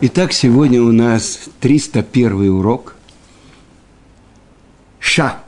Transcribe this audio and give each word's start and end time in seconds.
Итак, 0.00 0.32
сегодня 0.32 0.82
у 0.82 0.92
нас 0.92 1.48
301 1.60 2.50
урок. 2.50 2.96
Ша. 4.98 5.42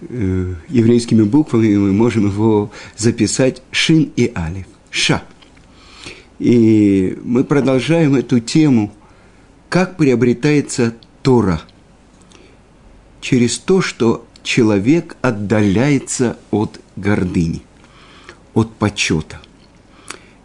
Э, 0.00 0.54
еврейскими 0.68 1.22
буквами 1.22 1.76
мы 1.76 1.92
можем 1.92 2.26
его 2.26 2.70
записать 2.96 3.62
Шин 3.70 4.12
и 4.16 4.32
Алиф. 4.36 4.66
Ша. 4.90 5.22
И 6.38 7.16
мы 7.22 7.44
продолжаем 7.44 8.16
эту 8.16 8.40
тему, 8.40 8.92
как 9.68 9.96
приобретается 9.96 10.94
Тора. 11.22 11.62
Через 13.20 13.58
то, 13.58 13.80
что 13.80 14.26
человек 14.42 15.16
отдаляется 15.22 16.36
от 16.50 16.80
гордыни, 16.96 17.62
от 18.52 18.74
почета. 18.74 19.40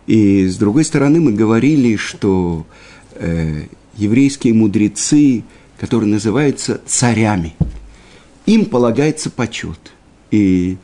И 0.09 0.47
с 0.47 0.57
другой 0.57 0.85
стороны, 0.85 1.21
мы 1.21 1.33
говорили, 1.33 1.95
что 1.95 2.65
э, 3.13 3.65
еврейские 3.95 4.55
мудрецы, 4.55 5.43
которые 5.79 6.09
называются 6.09 6.81
царями, 6.87 7.55
им 8.47 8.65
полагается 8.65 9.29
почет. 9.29 9.77
И 10.31 10.77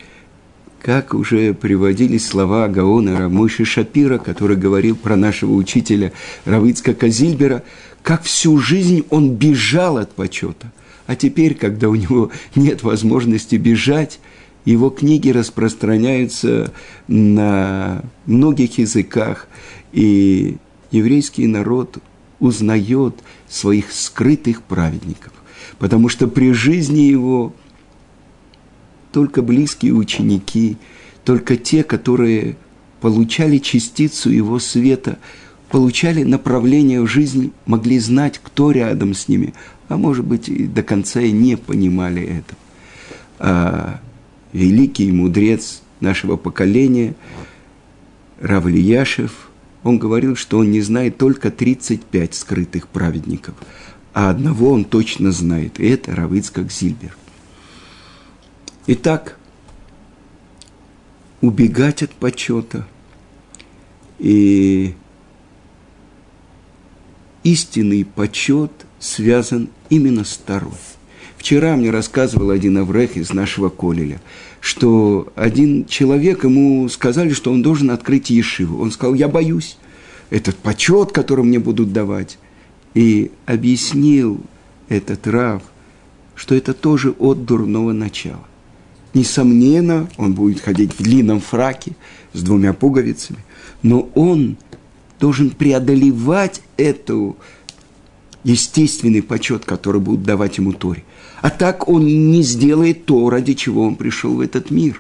как 0.80 1.16
уже 1.16 1.56
приводились 1.56 2.28
слова 2.28 2.68
Гаона 2.68 3.18
Рамыши 3.18 3.66
Шапира, 3.66 4.20
который 4.20 4.58
говорил 4.58 4.96
про 4.96 5.16
нашего 5.16 5.54
учителя 5.54 6.14
Равицка 6.46 6.94
Казильбера, 6.94 7.64
как 8.04 8.22
всю 8.22 8.60
жизнь 8.60 9.06
он 9.10 9.32
бежал 9.32 9.98
от 9.98 10.14
почета. 10.14 10.72
А 11.08 11.16
теперь, 11.16 11.56
когда 11.56 11.90
у 11.90 11.96
него 11.96 12.30
нет 12.54 12.84
возможности 12.84 13.56
бежать, 13.56 14.20
его 14.66 14.90
книги 14.90 15.30
распространяются 15.30 16.74
на 17.08 18.04
многих 18.26 18.80
языках, 18.80 19.48
и 19.94 20.58
еврейский 20.92 21.48
народ 21.48 22.00
узнает 22.40 23.16
своих 23.48 23.92
скрытых 23.92 24.64
праведников, 24.64 25.32
потому 25.80 26.10
что 26.10 26.28
при 26.28 26.52
жизни 26.52 27.02
его 27.02 27.54
только 29.12 29.42
близкие 29.42 29.94
ученики, 29.94 30.78
только 31.24 31.56
те, 31.56 31.84
которые 31.84 32.58
получали 33.00 33.60
частицу 33.60 34.30
его 34.30 34.60
света, 34.60 35.20
получали 35.70 36.24
направление 36.24 37.02
в 37.02 37.08
жизнь, 37.08 37.54
могли 37.66 38.00
знать, 38.00 38.40
кто 38.44 38.72
рядом 38.72 39.14
с 39.14 39.28
ними, 39.28 39.54
а 39.88 39.98
может 39.98 40.26
быть 40.26 40.50
и 40.50 40.66
до 40.66 40.84
конца 40.84 41.22
и 41.22 41.32
не 41.32 41.56
понимали 41.56 42.24
это. 42.24 42.56
А 43.40 44.00
великий 44.56 45.12
мудрец 45.12 45.82
нашего 46.00 46.38
поколения, 46.38 47.14
Рав 48.40 48.66
Ильяшев, 48.66 49.50
он 49.84 50.00
говорил, 50.00 50.36
что 50.36 50.60
он 50.60 50.72
не 50.72 50.82
знает 50.82 51.18
только 51.18 51.52
35 51.52 52.34
скрытых 52.34 52.88
праведников, 52.88 53.56
а 54.14 54.30
одного 54.30 54.72
он 54.72 54.86
точно 54.86 55.32
знает, 55.32 55.80
и 55.80 55.88
это 55.88 56.16
Равицкак 56.16 56.72
Зильбер. 56.72 57.18
Итак, 58.88 59.38
убегать 61.42 62.02
от 62.02 62.12
почета 62.12 62.88
и 64.20 64.96
истинный 67.44 68.06
почет 68.06 68.72
связан 69.00 69.70
именно 69.90 70.24
с 70.24 70.38
Торой. 70.38 70.72
Вчера 71.38 71.76
мне 71.76 71.92
рассказывал 71.92 72.50
один 72.50 72.78
Аврех 72.78 73.18
из 73.18 73.32
нашего 73.34 73.70
Колеля, 73.70 74.22
что 74.62 75.32
один 75.36 75.86
человек, 75.86 76.44
ему 76.44 76.88
сказали, 76.90 77.34
что 77.34 77.52
он 77.52 77.62
должен 77.62 77.92
открыть 77.92 78.30
Ешиву. 78.30 78.82
Он 78.82 78.92
сказал, 78.92 79.14
я 79.14 79.28
боюсь, 79.28 79.78
этот 80.30 80.56
почет, 80.56 81.12
который 81.12 81.46
мне 81.46 81.60
будут 81.60 81.94
давать. 81.94 82.38
И 82.94 83.32
объяснил 83.46 84.40
этот 84.90 85.28
Рав, 85.28 85.62
что 86.36 86.56
это 86.56 86.74
тоже 86.74 87.12
от 87.12 87.46
дурного 87.46 87.92
начала. 87.92 88.46
Несомненно, 89.14 90.10
он 90.18 90.34
будет 90.34 90.60
ходить 90.60 90.94
в 90.94 91.02
длинном 91.02 91.40
фраке 91.40 91.96
с 92.34 92.42
двумя 92.42 92.74
пуговицами, 92.74 93.40
но 93.82 94.10
он 94.14 94.58
должен 95.20 95.52
преодолевать 95.52 96.62
эту 96.76 97.38
естественный 98.44 99.24
почет, 99.24 99.64
который 99.64 100.02
будут 100.02 100.24
давать 100.24 100.58
ему 100.58 100.74
Торе. 100.74 101.04
А 101.46 101.52
так 101.52 101.88
он 101.88 102.08
не 102.08 102.42
сделает 102.42 103.06
то, 103.06 103.30
ради 103.30 103.54
чего 103.54 103.84
он 103.84 103.98
пришел 103.98 104.34
в 104.34 104.42
этот 104.42 104.72
мир. 104.72 105.00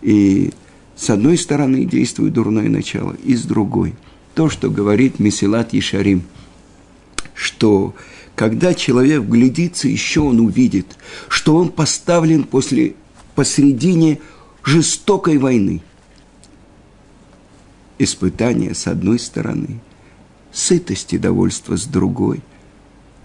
И 0.00 0.52
с 0.94 1.10
одной 1.10 1.36
стороны 1.36 1.86
действует 1.86 2.34
дурное 2.34 2.68
начало, 2.68 3.16
и 3.24 3.34
с 3.34 3.42
другой. 3.42 3.96
То, 4.36 4.48
что 4.48 4.70
говорит 4.70 5.18
Месилат 5.18 5.74
Ишарим, 5.74 6.22
что 7.34 7.96
когда 8.36 8.74
человек 8.74 9.24
глядится, 9.24 9.88
еще 9.88 10.20
он 10.20 10.38
увидит, 10.38 10.86
что 11.26 11.56
он 11.56 11.68
поставлен 11.68 12.44
после, 12.44 12.94
посредине 13.34 14.20
жестокой 14.62 15.38
войны. 15.38 15.82
Испытание 17.98 18.76
с 18.76 18.86
одной 18.86 19.18
стороны, 19.18 19.80
сытость 20.52 21.12
и 21.12 21.18
довольство 21.18 21.76
с 21.76 21.86
другой. 21.86 22.40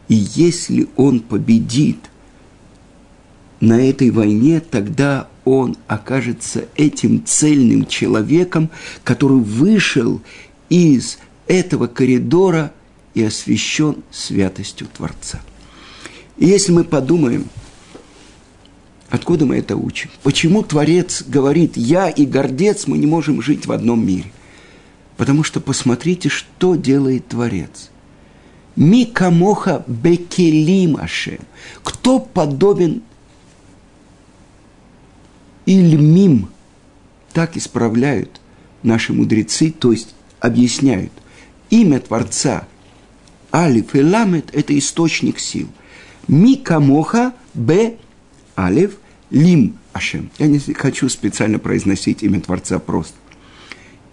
И 0.08 0.16
если 0.16 0.88
он 0.96 1.20
победит– 1.20 2.00
на 3.60 3.82
этой 3.82 4.12
войне, 4.12 4.60
тогда 4.60 5.28
он 5.46 5.78
окажется 5.88 6.66
этим 6.76 7.26
цельным 7.26 7.86
человеком, 7.86 8.70
который 9.04 9.40
вышел 9.40 10.22
из 10.70 11.18
этого 11.48 11.88
коридора 11.88 12.74
и 13.14 13.24
освящен 13.24 14.04
святостью 14.12 14.88
Творца. 14.96 15.42
И 16.38 16.46
если 16.46 16.72
мы 16.72 16.84
подумаем, 16.84 17.46
откуда 19.10 19.46
мы 19.46 19.58
это 19.58 19.76
учим, 19.76 20.10
почему 20.22 20.64
Творец 20.64 21.24
говорит, 21.26 21.78
я 21.78 22.10
и 22.10 22.26
гордец, 22.26 22.86
мы 22.86 22.98
не 22.98 23.08
можем 23.08 23.42
жить 23.42 23.66
в 23.66 23.72
одном 23.72 24.06
мире. 24.06 24.32
Потому 25.16 25.44
что 25.44 25.60
посмотрите, 25.60 26.30
что 26.30 26.76
делает 26.76 27.28
Творец. 27.30 27.90
Микамоха 28.76 29.84
бекелимаше. 29.88 31.40
Кто 31.82 32.20
подобен 32.20 33.02
Ильмим. 35.68 36.50
Так 37.34 37.58
исправляют 37.58 38.42
наши 38.82 39.14
мудрецы, 39.14 39.70
то 39.70 39.92
есть 39.92 40.16
объясняют. 40.40 41.12
Имя 41.70 42.00
Творца 42.00 42.68
Алиф 43.54 43.94
и 43.94 44.02
Ламет– 44.02 44.50
это 44.54 44.78
источник 44.78 45.40
сил. 45.40 45.68
Микамоха 46.28 47.34
Б 47.54 47.98
Алиф 48.58 48.98
Лим 49.30 49.78
Ашем. 49.94 50.32
Я 50.40 50.48
не 50.48 50.60
хочу 50.60 51.10
специально 51.10 51.60
произносить 51.60 52.24
имя 52.24 52.40
Творца 52.40 52.80
просто. 52.80 53.16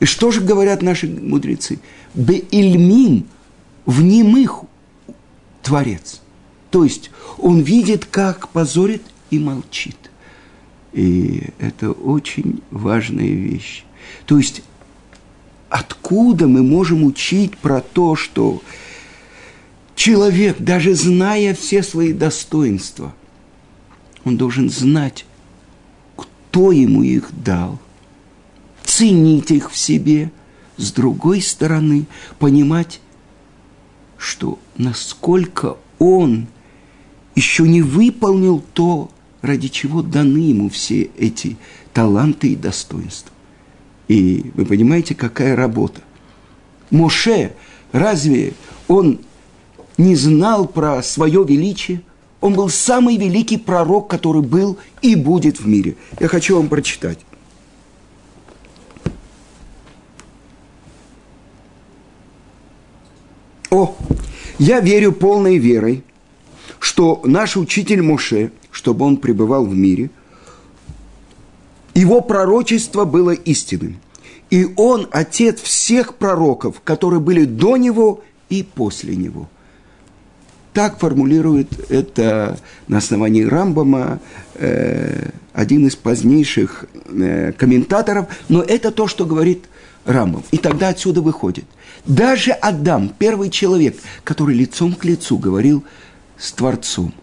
И 0.01 0.07
что 0.07 0.31
же 0.33 0.41
говорят 0.41 0.83
наши 0.83 1.07
мудрецы? 1.07 1.79
Бе 2.15 2.39
Ильмим 2.51 3.27
в 3.87 4.03
немых 4.03 4.65
Творец. 5.63 6.21
То 6.71 6.85
есть 6.85 7.11
он 7.39 7.61
видит, 7.61 8.05
как 8.07 8.49
позорит 8.49 9.03
и 9.31 9.39
молчит. 9.39 9.97
И 10.95 11.49
это 11.59 11.91
очень 11.91 12.63
важная 12.71 13.27
вещь. 13.27 13.85
То 14.27 14.39
есть, 14.39 14.63
откуда 15.69 16.47
мы 16.47 16.63
можем 16.63 17.03
учить 17.03 17.59
про 17.59 17.81
то, 17.81 18.15
что 18.15 18.63
человек, 19.97 20.59
даже 20.61 20.95
зная 20.95 21.53
все 21.53 21.83
свои 21.83 22.13
достоинства, 22.13 23.13
он 24.25 24.37
должен 24.37 24.71
знать, 24.71 25.27
кто 26.17 26.71
ему 26.71 27.03
их 27.03 27.29
дал, 27.43 27.81
ценить 28.85 29.51
их 29.51 29.73
в 29.73 29.77
себе, 29.77 30.31
с 30.77 30.93
другой 30.93 31.43
стороны, 31.43 32.07
понимать, 32.39 33.01
что 34.17 34.61
насколько 34.77 35.77
он 35.99 36.47
еще 37.35 37.67
не 37.67 37.83
выполнил 37.83 38.63
то, 38.75 39.11
ради 39.45 39.69
чего 39.69 40.01
даны 40.01 40.39
ему 40.39 40.71
все 40.71 41.11
эти 41.19 41.57
таланты 41.93 42.53
и 42.53 42.57
достоинства. 42.57 43.31
И 44.09 44.51
вы 44.55 44.65
понимаете, 44.65 45.15
какая 45.15 45.55
работа. 45.55 46.01
Моше, 46.91 47.55
разве 47.93 48.55
он 48.89 49.21
не 49.99 50.17
знал 50.17 50.67
про 50.67 51.03
свое 51.03 51.45
величие? 51.45 52.01
Он 52.41 52.55
был 52.55 52.71
самый 52.71 53.19
великий 53.19 53.59
пророк, 53.59 54.09
который 54.09 54.43
был 54.43 54.79
и 55.03 55.15
будет 55.15 55.61
в 55.61 55.67
мире. 55.67 55.97
Я 56.21 56.29
хочу 56.29 56.57
вам 56.57 56.69
прочитать. 56.69 57.19
О, 63.71 63.95
я 64.59 64.81
верю 64.81 65.13
полной 65.13 65.59
верой, 65.59 66.03
что 66.79 67.21
наш 67.25 67.59
учитель 67.59 68.01
Моше– 68.01 68.51
чтобы 68.75 69.07
он 69.07 69.19
пребывал 69.19 69.65
в 69.65 69.75
мире, 69.75 70.11
его 71.95 72.21
пророчество 72.21 73.05
было 73.05 73.31
истинным. 73.31 74.01
И 74.51 74.67
он 74.77 75.09
отец 75.13 75.61
всех 75.61 76.17
пророков, 76.17 76.81
которые 76.83 77.21
были 77.21 77.45
до 77.45 77.77
него 77.77 78.25
и 78.49 78.65
после 78.65 79.15
него. 79.15 79.49
Так 80.73 80.99
формулирует 80.99 81.89
это 81.89 82.59
на 82.89 82.99
основании 82.99 83.45
Рамбама 83.45 84.19
э, 84.55 85.31
один 85.53 85.87
из 85.87 85.95
позднейших 85.95 86.87
э, 87.07 87.53
комментаторов, 87.53 88.27
но 88.49 88.61
это 88.61 88.91
то, 88.91 89.07
что 89.07 89.25
говорит 89.25 89.67
Рамбам. 90.05 90.43
И 90.51 90.59
тогда 90.59 90.89
отсюда 90.89 91.21
выходит. 91.21 91.65
Даже 92.07 92.51
Адам, 92.51 93.13
первый 93.17 93.51
человек, 93.51 93.97
который 94.25 94.57
лицом 94.57 94.95
к 94.95 95.05
лицу 95.05 95.39
говорил 95.39 95.85
с 96.37 96.53
Творцом, 96.53 97.15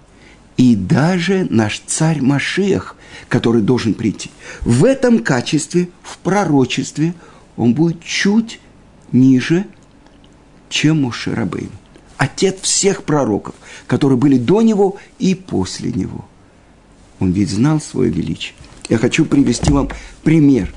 и 0.61 0.75
даже 0.75 1.47
наш 1.49 1.81
царь 1.87 2.21
Машех, 2.21 2.95
который 3.29 3.63
должен 3.63 3.95
прийти, 3.95 4.29
в 4.61 4.85
этом 4.85 5.23
качестве, 5.23 5.89
в 6.03 6.19
пророчестве, 6.19 7.15
он 7.57 7.73
будет 7.73 8.03
чуть 8.03 8.59
ниже, 9.11 9.65
чем 10.69 11.01
Мушерабейн 11.01 11.71
отец 12.17 12.61
всех 12.61 13.05
пророков, 13.05 13.55
которые 13.87 14.19
были 14.19 14.37
до 14.37 14.61
него 14.61 14.97
и 15.17 15.33
после 15.33 15.91
него. 15.91 16.25
Он 17.19 17.31
ведь 17.31 17.49
знал 17.49 17.81
свое 17.81 18.11
величие. 18.11 18.53
Я 18.87 18.99
хочу 18.99 19.25
привести 19.25 19.71
вам 19.71 19.89
пример. 20.21 20.71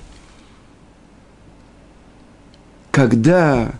Когда 2.91 3.75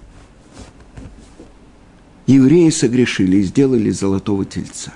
евреи 2.27 2.69
согрешили 2.69 3.39
и 3.39 3.43
сделали 3.45 3.89
золотого 3.89 4.45
тельца, 4.45 4.93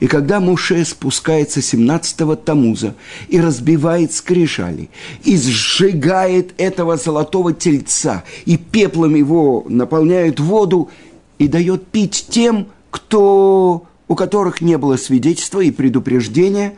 и 0.00 0.06
когда 0.06 0.40
Муше 0.40 0.84
спускается 0.84 1.60
17-го 1.60 2.34
Тамуза 2.34 2.94
и 3.28 3.38
разбивает 3.38 4.12
скрижали, 4.12 4.88
и 5.24 5.36
сжигает 5.36 6.54
этого 6.56 6.96
золотого 6.96 7.52
тельца, 7.52 8.24
и 8.46 8.56
пеплом 8.56 9.14
его 9.14 9.64
наполняет 9.68 10.40
воду, 10.40 10.90
и 11.38 11.48
дает 11.48 11.86
пить 11.86 12.26
тем, 12.30 12.68
кто, 12.90 13.86
у 14.08 14.14
которых 14.14 14.62
не 14.62 14.78
было 14.78 14.96
свидетельства 14.96 15.60
и 15.60 15.70
предупреждения, 15.70 16.74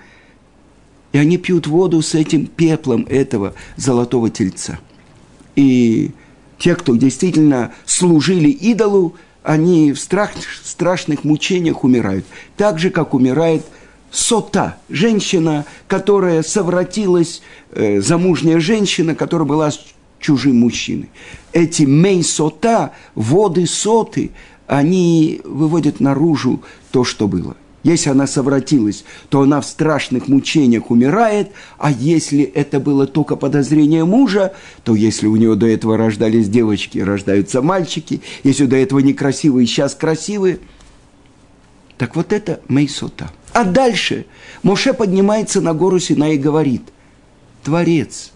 и 1.12 1.18
они 1.18 1.38
пьют 1.38 1.68
воду 1.68 2.02
с 2.02 2.14
этим 2.14 2.46
пеплом 2.46 3.06
этого 3.08 3.54
золотого 3.76 4.30
тельца. 4.30 4.80
И 5.54 6.10
те, 6.58 6.74
кто 6.74 6.96
действительно 6.96 7.72
служили 7.86 8.48
идолу, 8.48 9.14
они 9.42 9.92
в 9.92 9.98
страх, 9.98 10.30
страшных 10.64 11.24
мучениях 11.24 11.84
умирают. 11.84 12.24
Так 12.56 12.78
же, 12.78 12.90
как 12.90 13.14
умирает 13.14 13.64
сота, 14.10 14.78
женщина, 14.88 15.64
которая 15.88 16.42
совратилась, 16.42 17.42
э, 17.72 18.00
замужняя 18.00 18.60
женщина, 18.60 19.14
которая 19.14 19.46
была 19.46 19.70
с 19.70 19.80
чужим 20.20 20.60
мужчиной. 20.60 21.10
Эти 21.52 21.82
мей-сота, 21.82 22.92
воды 23.14 23.66
соты, 23.66 24.30
они 24.66 25.40
выводят 25.44 26.00
наружу 26.00 26.62
то, 26.92 27.04
что 27.04 27.26
было. 27.26 27.56
Если 27.82 28.10
она 28.10 28.26
совратилась, 28.26 29.04
то 29.28 29.42
она 29.42 29.60
в 29.60 29.66
страшных 29.66 30.28
мучениях 30.28 30.90
умирает, 30.90 31.50
а 31.78 31.90
если 31.90 32.42
это 32.44 32.78
было 32.78 33.06
только 33.06 33.34
подозрение 33.34 34.04
мужа, 34.04 34.54
то 34.84 34.94
если 34.94 35.26
у 35.26 35.36
нее 35.36 35.56
до 35.56 35.66
этого 35.66 35.96
рождались 35.96 36.48
девочки, 36.48 36.98
рождаются 36.98 37.60
мальчики, 37.60 38.22
если 38.44 38.66
до 38.66 38.76
этого 38.76 39.00
некрасивые, 39.00 39.66
сейчас 39.66 39.94
красивые, 39.94 40.60
так 41.98 42.14
вот 42.14 42.32
это 42.32 42.60
Мейсота. 42.68 43.30
А 43.52 43.64
дальше 43.64 44.26
Моше 44.62 44.92
поднимается 44.92 45.60
на 45.60 45.74
гору 45.74 45.98
Сина 45.98 46.32
и 46.32 46.38
говорит, 46.38 46.82
Творец, 47.64 48.32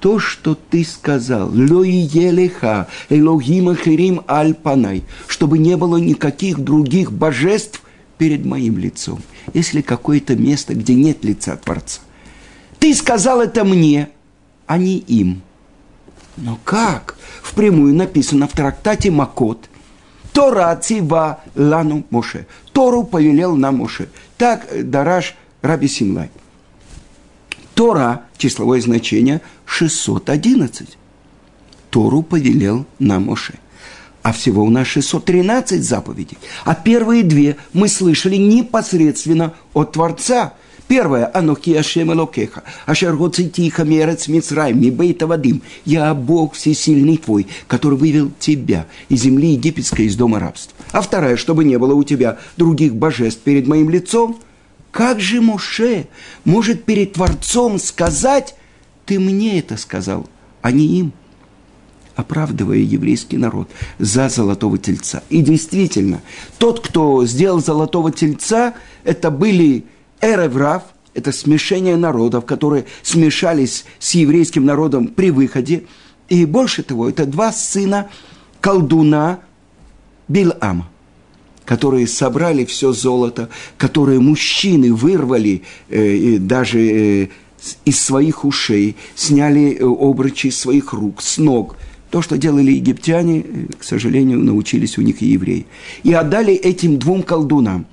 то, 0.00 0.18
что 0.18 0.54
ты 0.54 0.82
сказал, 0.84 1.52
елеха, 1.52 2.88
элогима 3.10 3.76
хирим 3.76 4.22
альпанай, 4.26 5.04
чтобы 5.28 5.58
не 5.58 5.76
было 5.76 5.98
никаких 5.98 6.58
других 6.58 7.12
божеств 7.12 7.82
перед 8.18 8.44
моим 8.44 8.78
лицом. 8.78 9.20
Если 9.54 9.82
какое-то 9.82 10.36
место, 10.36 10.74
где 10.74 10.94
нет 10.94 11.24
лица 11.24 11.56
Творца. 11.56 12.00
Ты 12.78 12.94
сказал 12.94 13.42
это 13.42 13.64
мне, 13.64 14.08
а 14.66 14.78
не 14.78 14.98
им. 14.98 15.42
Но 16.36 16.58
как? 16.64 17.16
Впрямую 17.42 17.94
написано 17.94 18.48
в 18.48 18.52
трактате 18.52 19.10
Макот. 19.10 19.68
Тора 20.32 20.74
цива 20.76 21.40
лану 21.54 22.04
Моше. 22.10 22.46
Тору 22.72 23.04
повелел 23.04 23.56
нам 23.56 23.76
Моше. 23.78 24.08
Так 24.38 24.66
Дараш 24.90 25.34
Раби 25.60 25.88
Симлай. 25.88 26.30
Тора, 27.80 28.24
числовое 28.36 28.82
значение, 28.82 29.40
611. 29.64 30.98
Тору 31.88 32.20
повелел 32.20 32.84
нам 32.98 33.24
Моше. 33.24 33.54
А 34.22 34.34
всего 34.34 34.64
у 34.64 34.68
нас 34.68 34.86
613 34.86 35.82
заповедей. 35.82 36.36
А 36.66 36.74
первые 36.74 37.22
две 37.22 37.56
мы 37.72 37.88
слышали 37.88 38.36
непосредственно 38.36 39.54
от 39.72 39.92
Творца. 39.92 40.52
Первое, 40.88 41.30
Анохи 41.32 41.70
Ашем 41.70 42.12
Элокеха, 42.12 42.64
Ашер 42.84 43.16
Гоцитиха 43.16 43.84
Мерец 43.84 44.28
Мицраим, 44.28 44.78
Мибейта 44.78 45.26
Вадим. 45.26 45.62
Я 45.86 46.12
Бог 46.12 46.52
всесильный 46.52 47.16
твой, 47.16 47.46
который 47.66 47.96
вывел 47.96 48.30
тебя 48.38 48.88
из 49.08 49.22
земли 49.22 49.52
египетской, 49.52 50.04
из 50.04 50.16
дома 50.16 50.38
рабства. 50.38 50.76
А 50.92 51.00
второе, 51.00 51.38
чтобы 51.38 51.64
не 51.64 51.78
было 51.78 51.94
у 51.94 52.04
тебя 52.04 52.40
других 52.58 52.94
божеств 52.94 53.40
перед 53.40 53.66
моим 53.66 53.88
лицом– 53.88 54.38
как 54.90 55.20
же 55.20 55.40
Моше 55.40 56.06
может 56.44 56.84
перед 56.84 57.14
Творцом 57.14 57.78
сказать, 57.78 58.54
ты 59.06 59.18
мне 59.18 59.58
это 59.58 59.76
сказал, 59.76 60.28
а 60.62 60.72
не 60.72 60.98
им? 60.98 61.12
оправдывая 62.16 62.78
еврейский 62.78 63.38
народ 63.38 63.70
за 63.98 64.28
золотого 64.28 64.76
тельца. 64.78 65.22
И 65.30 65.40
действительно, 65.40 66.20
тот, 66.58 66.86
кто 66.86 67.24
сделал 67.24 67.60
золотого 67.60 68.12
тельца, 68.12 68.74
это 69.04 69.30
были 69.30 69.86
эреврав, 70.20 70.82
это 71.14 71.32
смешение 71.32 71.96
народов, 71.96 72.44
которые 72.44 72.84
смешались 73.02 73.84
с 73.98 74.12
еврейским 74.12 74.64
народом 74.64 75.08
при 75.08 75.30
выходе. 75.30 75.84
И 76.28 76.44
больше 76.44 76.82
того, 76.82 77.08
это 77.08 77.24
два 77.24 77.52
сына 77.52 78.10
колдуна 78.60 79.40
Билама 80.28 80.88
которые 81.70 82.08
собрали 82.08 82.64
все 82.64 82.92
золото, 82.92 83.48
которые 83.78 84.18
мужчины 84.18 84.92
вырвали 84.92 85.62
э, 85.88 86.38
даже 86.38 86.80
э, 86.80 87.28
из 87.84 88.02
своих 88.02 88.44
ушей, 88.44 88.96
сняли 89.14 89.76
э, 89.78 89.84
обручи 89.84 90.48
из 90.48 90.58
своих 90.58 90.92
рук, 90.92 91.22
с 91.22 91.38
ног. 91.38 91.76
То, 92.10 92.22
что 92.22 92.36
делали 92.36 92.72
египтяне, 92.72 93.38
э, 93.38 93.66
к 93.78 93.84
сожалению, 93.84 94.40
научились 94.40 94.98
у 94.98 95.02
них 95.02 95.22
и 95.22 95.26
евреи. 95.26 95.66
И 96.02 96.12
отдали 96.12 96.54
этим 96.54 96.98
двум 96.98 97.22
колдунам. 97.22 97.86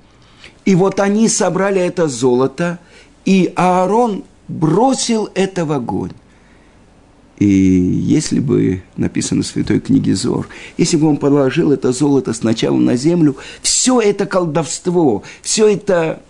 И 0.64 0.74
вот 0.74 0.98
они 0.98 1.28
собрали 1.28 1.80
это 1.80 2.08
золото, 2.08 2.80
и 3.24 3.52
Аарон 3.54 4.24
бросил 4.48 5.28
это 5.36 5.64
в 5.64 5.70
огонь. 5.70 6.10
И 7.38 7.46
если 7.46 8.40
бы 8.40 8.82
написано 8.96 9.42
в 9.42 9.46
Святой 9.46 9.78
книге 9.78 10.16
Зор, 10.16 10.48
если 10.76 10.96
бы 10.96 11.06
он 11.06 11.18
положил 11.18 11.70
это 11.70 11.92
золото 11.92 12.32
сначала 12.32 12.76
на 12.76 12.96
землю, 12.96 13.36
все 13.62 14.00
это 14.00 14.26
колдовство, 14.26 15.22
все 15.40 15.68
это 15.68 16.20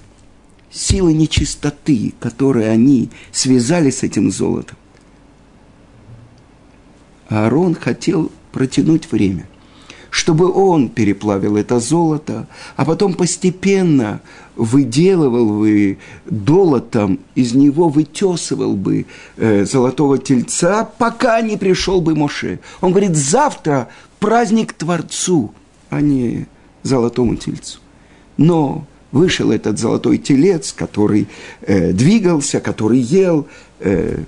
силы 0.71 1.15
нечистоты, 1.15 2.13
которые 2.21 2.69
они 2.69 3.09
связали 3.33 3.91
с 3.91 4.03
этим 4.03 4.31
золотом. 4.31 4.77
Аарон 7.29 7.75
хотел 7.75 8.31
протянуть 8.53 9.11
время– 9.11 9.49
чтобы 10.11 10.51
он 10.51 10.89
переплавил 10.89 11.57
это 11.57 11.81
золото, 11.81 12.49
а 12.77 12.85
потом 12.85 13.15
постепенно 13.15 14.21
выделывал 14.59 15.61
бы 15.61 15.99
долотом, 16.27 17.21
из 17.35 17.55
него 17.55 17.89
вытесывал 17.89 18.75
бы 18.75 19.07
э, 19.37 19.65
золотого 19.65 20.19
тельца, 20.19 20.85
пока 20.85 21.41
не 21.41 21.57
пришел 21.57 22.01
бы 22.01 22.15
Моше. 22.15 22.59
Он 22.81 22.91
говорит, 22.91 23.17
завтра 23.17 23.89
праздник 24.19 24.73
Творцу, 24.73 25.55
а 25.91 26.01
не 26.01 26.47
золотому 26.83 27.37
тельцу. 27.37 27.79
Но 28.37 28.85
вышел 29.13 29.53
этот 29.53 29.79
золотой 29.79 30.19
телец, 30.19 30.73
который 30.73 31.29
э, 31.63 31.93
двигался, 31.93 32.61
который 32.61 32.99
ел, 32.99 33.47
э, 33.79 34.25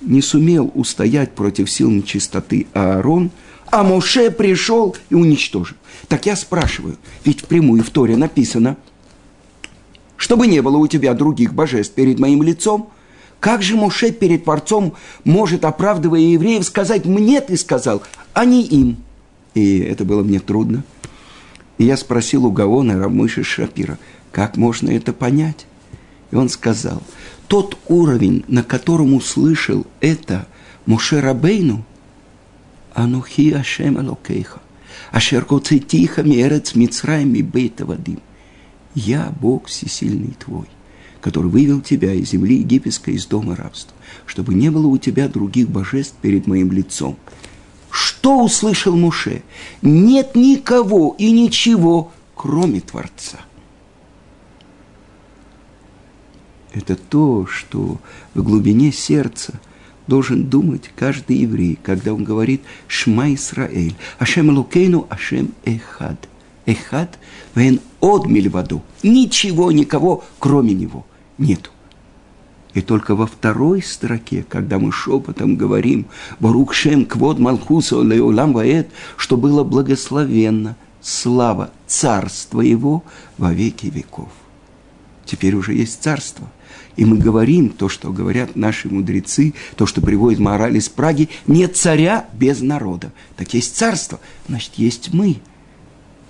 не 0.00 0.22
сумел 0.22 0.72
устоять 0.74 1.32
против 1.32 1.70
сил 1.70 1.90
нечистоты 1.90 2.66
Аарон– 2.72 3.30
а 3.72 3.82
Моше 3.84 4.30
пришел 4.30 4.94
и 5.08 5.14
уничтожил. 5.14 5.78
Так 6.06 6.26
я 6.26 6.36
спрашиваю, 6.36 6.98
ведь 7.24 7.40
впрямую 7.40 7.82
в 7.82 7.88
Торе 7.88 8.16
написано, 8.16 8.76
чтобы 10.22 10.46
не 10.46 10.62
было 10.62 10.76
у 10.76 10.86
тебя 10.86 11.14
других 11.14 11.52
божеств 11.52 11.94
перед 11.94 12.20
моим 12.20 12.44
лицом, 12.44 12.90
как 13.40 13.60
же 13.60 13.74
Моше 13.74 14.12
перед 14.12 14.44
Творцом 14.44 14.94
может, 15.24 15.64
оправдывая 15.64 16.20
евреев, 16.20 16.64
сказать 16.64 17.06
«мне 17.06 17.40
ты 17.40 17.56
сказал», 17.56 18.04
а 18.32 18.44
не 18.44 18.62
им? 18.62 18.98
И 19.54 19.80
это 19.80 20.04
было 20.04 20.22
мне 20.22 20.38
трудно. 20.38 20.84
И 21.76 21.84
я 21.86 21.96
спросил 21.96 22.46
у 22.46 22.52
Гаона 22.52 23.00
Рамыши 23.00 23.42
Шапира, 23.42 23.98
как 24.30 24.56
можно 24.56 24.90
это 24.90 25.12
понять? 25.12 25.66
И 26.30 26.36
он 26.36 26.48
сказал, 26.48 27.02
тот 27.48 27.76
уровень, 27.88 28.44
на 28.46 28.62
котором 28.62 29.14
услышал 29.14 29.88
это 30.00 30.46
Моше 30.86 31.20
Рабейну– 31.20 31.84
Анухи 32.94 33.50
Ашем 33.50 33.98
Элокейха, 33.98 34.60
Ашер 35.10 35.44
Коцетиха 35.44 36.22
Мерец 36.22 36.76
Мицраем 36.76 37.34
и 37.34 37.42
Бейта 37.42 37.86
Вадим. 37.86 38.20
Я 38.94 39.32
Бог 39.40 39.66
всесильный 39.66 40.34
твой, 40.38 40.66
который 41.20 41.50
вывел 41.50 41.80
тебя 41.80 42.12
из 42.12 42.30
земли 42.30 42.56
египетской, 42.56 43.14
из 43.14 43.26
дома 43.26 43.56
рабства, 43.56 43.96
чтобы 44.26 44.54
не 44.54 44.70
было 44.70 44.86
у 44.86 44.98
тебя 44.98 45.28
других 45.28 45.68
божеств 45.68 46.16
перед 46.20 46.46
моим 46.46 46.72
лицом. 46.72 47.16
Что 47.90 48.44
услышал 48.44 48.96
Муше? 48.96 49.42
Нет 49.82 50.34
никого 50.34 51.14
и 51.18 51.30
ничего, 51.30 52.12
кроме 52.34 52.80
Творца. 52.80 53.38
Это 56.72 56.96
то, 56.96 57.46
что 57.46 58.00
в 58.34 58.42
глубине 58.42 58.92
сердца 58.92 59.60
должен 60.06 60.44
думать 60.48 60.90
каждый 60.96 61.36
еврей, 61.36 61.78
когда 61.82 62.14
он 62.14 62.24
говорит 62.24 62.62
«Шма 62.88 63.34
Исраэль», 63.34 63.94
«Ашем 64.18 64.50
Лукейну, 64.50 65.06
Ашем 65.10 65.52
Эхад». 65.64 66.28
Эхад, 66.66 67.18
вен 67.54 67.80
от 68.00 68.26
мильваду. 68.26 68.82
Ничего, 69.02 69.72
никого, 69.72 70.24
кроме 70.38 70.74
него, 70.74 71.04
нету. 71.38 71.70
И 72.74 72.80
только 72.80 73.14
во 73.14 73.26
второй 73.26 73.82
строке, 73.82 74.44
когда 74.48 74.78
мы 74.78 74.92
шепотом 74.92 75.56
говорим 75.56 76.06
«Барук 76.40 76.72
Шем 76.72 77.04
Квод 77.04 77.38
Малхуса 77.38 78.00
Леулам 78.00 78.54
Ваэт», 78.54 78.88
что 79.16 79.36
было 79.36 79.62
благословенно, 79.62 80.76
слава 81.02 81.70
царства 81.86 82.62
его 82.62 83.04
во 83.36 83.52
веки 83.52 83.86
веков. 83.86 84.30
Теперь 85.26 85.54
уже 85.54 85.74
есть 85.74 86.02
царство. 86.02 86.50
И 86.96 87.04
мы 87.04 87.16
говорим 87.18 87.70
то, 87.70 87.88
что 87.88 88.12
говорят 88.12 88.54
наши 88.54 88.88
мудрецы, 88.88 89.54
то, 89.76 89.86
что 89.86 90.00
приводит 90.00 90.38
мораль 90.38 90.76
из 90.76 90.88
Праги, 90.88 91.28
нет 91.46 91.76
царя 91.76 92.26
без 92.32 92.60
народа. 92.60 93.12
Так 93.36 93.54
есть 93.54 93.76
царство, 93.76 94.20
значит, 94.46 94.72
есть 94.76 95.12
мы. 95.12 95.38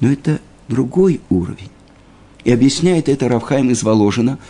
Но 0.02 0.12
это 0.12 0.38
другой 0.68 1.22
уровень. 1.30 1.70
И 2.44 2.52
объясняет 2.52 3.08
это 3.08 3.30
Равхайм 3.30 3.70
из 3.70 3.82
Воложина– 3.82 4.38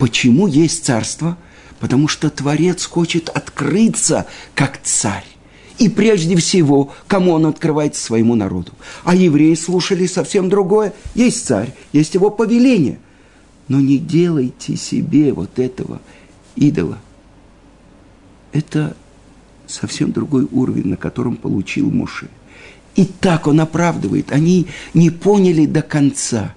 Почему 0.00 0.46
есть 0.46 0.86
царство? 0.86 1.36
Потому 1.78 2.08
что 2.08 2.30
Творец 2.30 2.86
хочет 2.86 3.28
открыться 3.28 4.26
как 4.54 4.80
царь. 4.82 5.26
И 5.76 5.90
прежде 5.90 6.36
всего, 6.36 6.90
кому 7.06 7.32
он 7.32 7.44
открывается 7.44 8.02
своему 8.02 8.34
народу. 8.34 8.72
А 9.04 9.14
евреи 9.14 9.54
слушали 9.54 10.06
совсем 10.06 10.48
другое. 10.48 10.94
Есть 11.14 11.44
царь, 11.44 11.74
есть 11.92 12.14
его 12.14 12.30
повеление. 12.30 12.98
Но 13.68 13.78
не 13.78 13.98
делайте 13.98 14.74
себе 14.74 15.34
вот 15.34 15.58
этого 15.58 16.00
идола. 16.56 16.98
Это 18.52 18.96
совсем 19.66 20.12
другой 20.12 20.48
уровень, 20.50 20.88
на 20.88 20.96
котором 20.96 21.36
получил 21.36 21.90
Моше. 21.90 22.28
И 22.96 23.04
так 23.04 23.46
он 23.46 23.60
оправдывает. 23.60 24.32
Они 24.32 24.66
не 24.94 25.10
поняли 25.10 25.66
до 25.66 25.82
конца. 25.82 26.54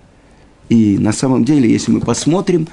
И 0.69 0.97
на 0.97 1.11
самом 1.11 1.45
деле, 1.45 1.69
если 1.69 1.91
мы 1.91 1.99
посмотрим, 1.99 2.67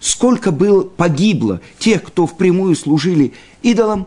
сколько 0.00 0.52
было, 0.52 0.82
погибло 0.82 1.60
тех, 1.78 2.02
кто 2.02 2.26
впрямую 2.26 2.76
служили 2.76 3.32
идолам, 3.62 4.06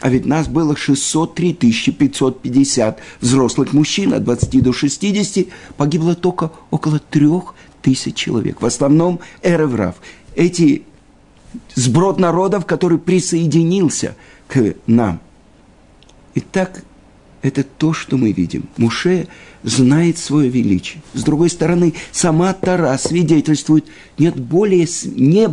а 0.00 0.08
ведь 0.08 0.24
нас 0.24 0.48
было 0.48 0.76
603 0.76 1.54
550 1.54 2.98
взрослых 3.20 3.72
мужчин 3.72 4.14
от 4.14 4.24
20 4.24 4.62
до 4.62 4.72
60, 4.72 5.46
погибло 5.76 6.14
только 6.14 6.52
около 6.70 6.98
3 6.98 7.28
тысяч 7.82 8.14
человек. 8.14 8.60
В 8.60 8.66
основном 8.66 9.20
эреврав. 9.42 9.96
Эти 10.34 10.84
сброд 11.74 12.18
народов, 12.18 12.66
который 12.66 12.98
присоединился 12.98 14.16
к 14.48 14.74
нам. 14.86 15.20
Итак, 16.34 16.84
это 17.42 17.62
то, 17.64 17.92
что 17.92 18.16
мы 18.16 18.32
видим. 18.32 18.64
Муше 18.76 19.28
знает 19.62 20.18
свое 20.18 20.48
величие. 20.48 21.02
С 21.14 21.22
другой 21.22 21.50
стороны, 21.50 21.94
сама 22.12 22.52
Тара 22.52 22.96
свидетельствует, 22.98 23.86
нет 24.18 24.36
более, 24.36 24.86
не 25.04 25.48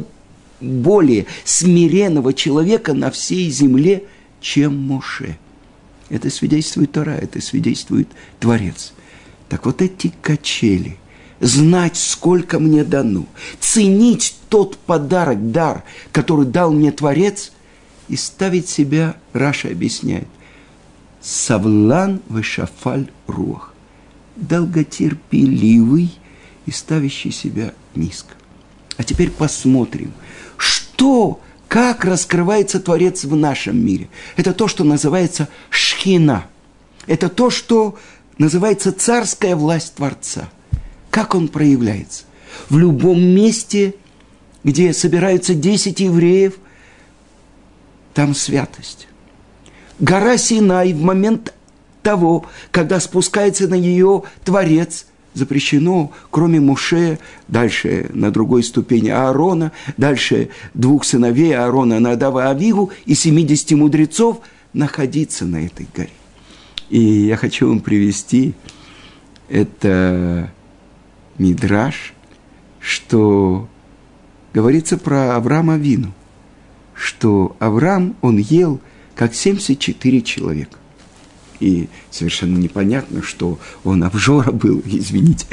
более 0.60 1.26
смиренного 1.44 2.34
человека 2.34 2.94
на 2.94 3.12
всей 3.12 3.50
земле, 3.50 4.04
чем 4.42 4.78
Моше. 4.78 5.38
Это 6.10 6.30
свидетельствует 6.30 6.92
Тара, 6.92 7.12
это 7.12 7.42
свидетельствует 7.42 8.08
Творец. 8.40 8.94
Так 9.50 9.66
вот 9.66 9.82
эти 9.82 10.12
качели, 10.22 10.98
знать, 11.40 11.96
сколько 11.96 12.60
мне 12.60 12.84
дано, 12.84 13.26
ценить 13.60 14.36
тот 14.50 14.78
подарок, 14.78 15.52
дар, 15.52 15.84
который 16.12 16.46
дал 16.46 16.72
мне 16.72 16.92
Творец, 16.92 17.52
и 18.08 18.16
ставить 18.16 18.70
себя, 18.70 19.18
Раша 19.34 19.68
объясняет, 19.68 20.28
Савлан 21.22 22.22
вешафаль 22.30 23.10
рух. 23.28 23.74
Долготерпеливый 24.36 26.18
и 26.66 26.72
ставящий 26.72 27.32
себя 27.32 27.74
низко. 27.96 28.36
А 28.98 29.04
теперь 29.04 29.32
посмотрим, 29.32 30.14
что, 30.58 31.40
как 31.68 32.06
раскрывается 32.06 32.80
Творец 32.80 33.24
в 33.24 33.36
нашем 33.36 33.84
мире. 33.84 34.10
Это 34.36 34.54
то, 34.54 34.68
что 34.68 34.84
называется 34.84 35.50
шхина. 35.70 36.48
Это 37.08 37.30
то, 37.30 37.50
что 37.50 37.98
называется 38.38 38.92
царская 38.92 39.56
власть 39.56 39.96
Творца. 39.96 40.50
Как 41.10 41.34
он 41.34 41.48
проявляется? 41.48 42.26
В 42.70 42.78
любом 42.78 43.22
месте, 43.22 43.96
где 44.64 44.94
собираются 44.94 45.54
10 45.56 46.00
евреев, 46.00 46.56
там 48.14 48.36
святость 48.36 49.08
гора 50.00 50.38
Синай 50.38 50.94
в 50.94 51.02
момент 51.02 51.54
того, 52.04 52.46
когда 52.72 53.00
спускается 53.00 53.68
на 53.68 53.76
нее 53.76 54.24
Творец, 54.44 55.08
запрещено, 55.34 56.12
кроме 56.32 56.60
Муше, 56.60 57.20
дальше 57.48 58.10
на 58.14 58.32
другой 58.32 58.64
ступени 58.64 59.10
Аарона, 59.10 59.72
дальше 59.98 60.50
двух 60.74 61.04
сыновей 61.04 61.56
Аарона, 61.56 62.00
Надава 62.00 62.50
Авигу 62.50 62.92
и 63.06 63.14
70 63.14 63.72
мудрецов 63.72 64.40
находиться 64.74 65.46
на 65.46 65.66
этой 65.66 65.88
горе. 65.96 66.10
И 66.90 67.00
я 67.00 67.36
хочу 67.36 67.68
вам 67.68 67.82
привести 67.82 68.54
это 69.50 70.50
Мидраш, 71.38 72.14
что 72.80 73.68
говорится 74.54 74.98
про 74.98 75.36
Авраама 75.36 75.78
Вину, 75.78 76.14
что 76.94 77.56
Авраам, 77.60 78.16
он 78.22 78.38
ел– 78.38 78.80
как 79.18 79.34
74 79.34 80.22
человека. 80.22 80.78
И 81.60 81.90
совершенно 82.12 82.58
непонятно, 82.58 83.24
что 83.24 83.60
он 83.84 84.04
обжора 84.04 84.52
был, 84.52 84.82
извините. 84.86 85.48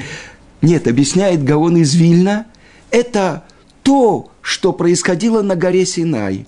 Нет, 0.61 0.87
объясняет 0.87 1.42
Гаон 1.42 1.78
из 1.78 1.94
Вильна, 1.94 2.47
это 2.90 3.44
то, 3.83 4.30
что 4.42 4.73
происходило 4.73 5.42
на 5.42 5.56
горе 5.56 5.85
Синай, 5.87 6.47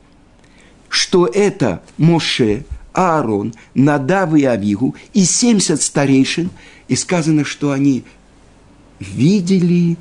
что 0.88 1.26
это 1.26 1.82
Моше, 1.96 2.64
Аарон, 2.92 3.54
Надав 3.74 4.34
и 4.34 4.44
Авигу 4.44 4.94
и 5.12 5.24
70 5.24 5.80
старейшин, 5.80 6.50
и 6.88 6.96
сказано, 6.96 7.44
что 7.44 7.72
они 7.72 8.04
видели 9.00 9.96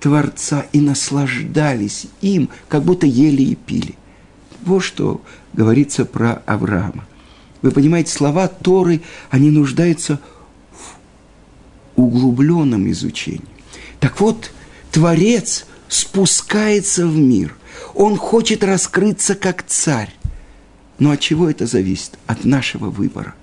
Творца 0.00 0.66
и 0.72 0.80
наслаждались 0.80 2.06
им, 2.20 2.50
как 2.68 2.82
будто 2.82 3.06
ели 3.06 3.42
и 3.42 3.54
пили. 3.54 3.94
Вот 4.62 4.80
что 4.80 5.20
говорится 5.52 6.04
про 6.04 6.42
Авраама. 6.46 7.04
Вы 7.62 7.70
понимаете, 7.70 8.12
слова 8.12 8.48
Торы, 8.48 9.02
они 9.30 9.50
нуждаются 9.50 10.20
в 10.72 12.00
углубленном 12.00 12.90
изучении. 12.90 13.44
Так 14.00 14.20
вот, 14.20 14.50
Творец 14.90 15.66
спускается 15.88 17.06
в 17.06 17.16
мир. 17.16 17.54
Он 17.94 18.16
хочет 18.16 18.64
раскрыться 18.64 19.34
как 19.34 19.64
царь. 19.66 20.12
Но 20.98 21.10
от 21.10 21.20
чего 21.20 21.48
это 21.48 21.66
зависит? 21.66 22.18
От 22.26 22.44
нашего 22.44 22.90
выбора. 22.90 23.34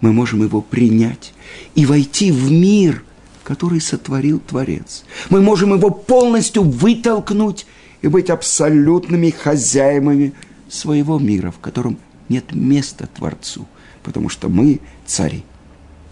Мы 0.00 0.12
можем 0.12 0.42
его 0.42 0.60
принять 0.60 1.32
и 1.74 1.86
войти 1.86 2.32
в 2.32 2.50
мир, 2.50 3.04
который 3.44 3.80
сотворил 3.80 4.40
Творец. 4.40 5.04
Мы 5.30 5.40
можем 5.40 5.74
его 5.74 5.90
полностью 5.90 6.62
вытолкнуть 6.62 7.66
и 8.02 8.08
быть 8.08 8.30
абсолютными 8.30 9.30
хозяевами 9.30 10.32
своего 10.68 11.18
мира, 11.18 11.50
в 11.50 11.58
котором 11.58 11.98
нет 12.28 12.52
места 12.52 13.08
Творцу, 13.14 13.66
потому 14.02 14.28
что 14.28 14.48
мы 14.48 14.80
цари. 15.06 15.44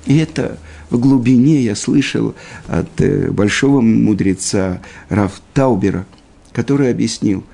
И 0.06 0.16
это 0.16 0.58
в 0.88 0.98
глубине 0.98 1.60
я 1.60 1.76
слышал 1.76 2.34
от 2.66 3.00
э, 3.00 3.30
большого 3.30 3.80
мудреца 3.80 4.80
Раф 5.08 5.42
Таубера, 5.52 6.06
который 6.52 6.90
объяснил 6.90 7.44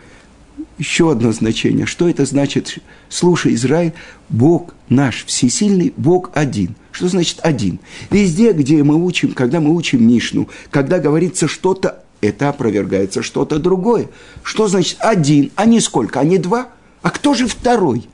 еще 0.79 1.11
одно 1.11 1.33
значение. 1.33 1.87
Что 1.87 2.09
это 2.09 2.25
значит? 2.25 2.79
Слушай, 3.09 3.55
Израиль, 3.55 3.95
Бог 4.29 4.75
наш 4.89 5.25
всесильный, 5.25 5.93
Бог 5.97 6.31
один. 6.35 6.77
Что 6.93 7.09
значит 7.09 7.41
один? 7.43 7.79
Везде, 8.11 8.53
где 8.53 8.83
мы 8.83 8.95
учим, 8.97 9.33
когда 9.33 9.61
мы 9.61 9.75
учим 9.75 10.07
Мишну, 10.07 10.49
когда 10.71 10.99
говорится 10.99 11.49
что-то, 11.49 12.05
это 12.21 12.49
опровергается 12.49 13.23
что-то 13.23 13.59
другое. 13.59 14.09
Что 14.43 14.69
значит 14.69 14.99
один, 15.01 15.53
а 15.57 15.65
не 15.67 15.81
сколько, 15.81 16.21
а 16.21 16.25
не 16.25 16.39
два– 16.39 16.69
а 17.07 17.11
кто 17.11 17.35
же 17.35 17.47
второй? 17.47 18.09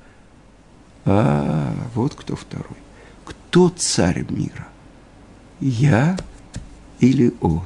А, 1.06 1.74
вот 1.94 2.14
кто 2.14 2.36
второй. 2.36 2.76
Кто 3.24 3.70
царь 3.70 4.26
мира? 4.28 4.68
Я 5.60 6.18
или 7.00 7.32
он? 7.40 7.64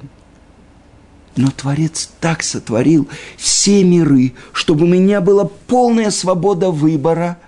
Но 1.35 1.51
Творец 1.51 2.11
так 2.21 2.45
сотворил 2.45 3.09
все 3.37 3.83
миры, 3.83 4.35
чтобы 4.53 4.85
у 4.85 4.87
меня 4.87 5.21
была 5.21 5.51
полная 5.67 6.13
свобода 6.13 6.71
выбора, 6.71 7.39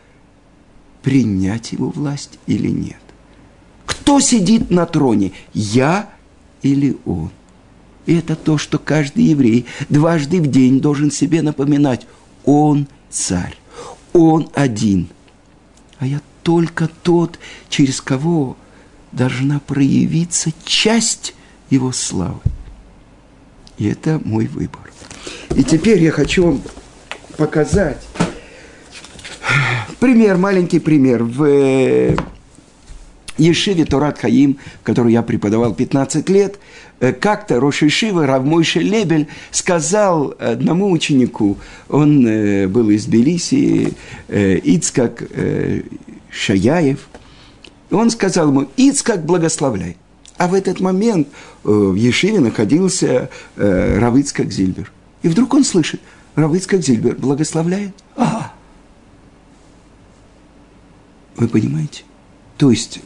принять 1.04 1.70
его 1.70 1.90
власть 1.90 2.40
или 2.48 2.70
нет. 2.70 2.98
Кто 3.86 4.18
сидит 4.18 4.72
на 4.72 4.86
троне, 4.86 5.30
я 5.54 6.10
или 6.62 6.98
он? 7.04 7.30
И 8.08 8.14
это 8.14 8.36
то, 8.36 8.56
что 8.56 8.78
каждый 8.78 9.24
еврей 9.24 9.66
дважды 9.90 10.40
в 10.40 10.46
день 10.46 10.80
должен 10.80 11.10
себе 11.10 11.42
напоминать. 11.42 12.06
Он 12.46 12.88
царь, 13.10 13.54
он 14.14 14.48
один. 14.54 15.08
А 15.98 16.06
я 16.06 16.22
только 16.42 16.88
тот, 17.02 17.38
через 17.68 18.00
кого 18.00 18.56
должна 19.12 19.60
проявиться 19.60 20.52
часть 20.64 21.34
его 21.68 21.92
славы. 21.92 22.40
И 23.76 23.86
это 23.86 24.18
мой 24.24 24.46
выбор. 24.46 24.90
И 25.54 25.62
теперь 25.62 26.02
я 26.02 26.10
хочу 26.10 26.46
вам 26.46 26.62
показать 27.36 28.02
пример, 30.00 30.38
маленький 30.38 30.78
пример. 30.78 31.24
В 31.24 31.44
э, 31.44 32.16
Ешиве 33.38 33.84
Турат 33.84 34.18
Хаим, 34.18 34.58
который 34.82 35.12
я 35.12 35.22
преподавал 35.22 35.74
15 35.74 36.28
лет, 36.28 36.58
э, 37.00 37.12
как-то 37.12 37.60
Рош 37.60 37.82
Ешива 37.82 38.26
Равмойше 38.26 38.80
Лебель 38.80 39.28
сказал 39.50 40.34
одному 40.38 40.90
ученику, 40.90 41.56
он 41.88 42.26
э, 42.26 42.66
был 42.68 42.90
из 42.90 43.06
Белиси, 43.06 43.94
Ицкак 44.28 45.22
Шаяев, 46.30 47.08
он 47.90 48.10
сказал 48.10 48.48
ему, 48.48 48.68
Ицкак 48.76 49.24
благословляй. 49.24 49.96
А 50.36 50.46
в 50.46 50.54
этот 50.54 50.80
момент 50.80 51.28
э, 51.28 51.68
в 51.68 51.94
Ешиве 51.94 52.40
находился 52.40 53.28
э, 53.56 53.98
Равыцкак 53.98 54.52
Зильбер. 54.52 54.92
И 55.22 55.28
вдруг 55.28 55.52
он 55.54 55.64
слышит, 55.64 56.00
Равыцкак 56.36 56.82
Зильбер 56.82 57.16
благословляет. 57.16 57.92
А! 58.16 58.52
Вы 61.36 61.48
понимаете? 61.48 62.04
То 62.56 62.70
есть, 62.70 63.00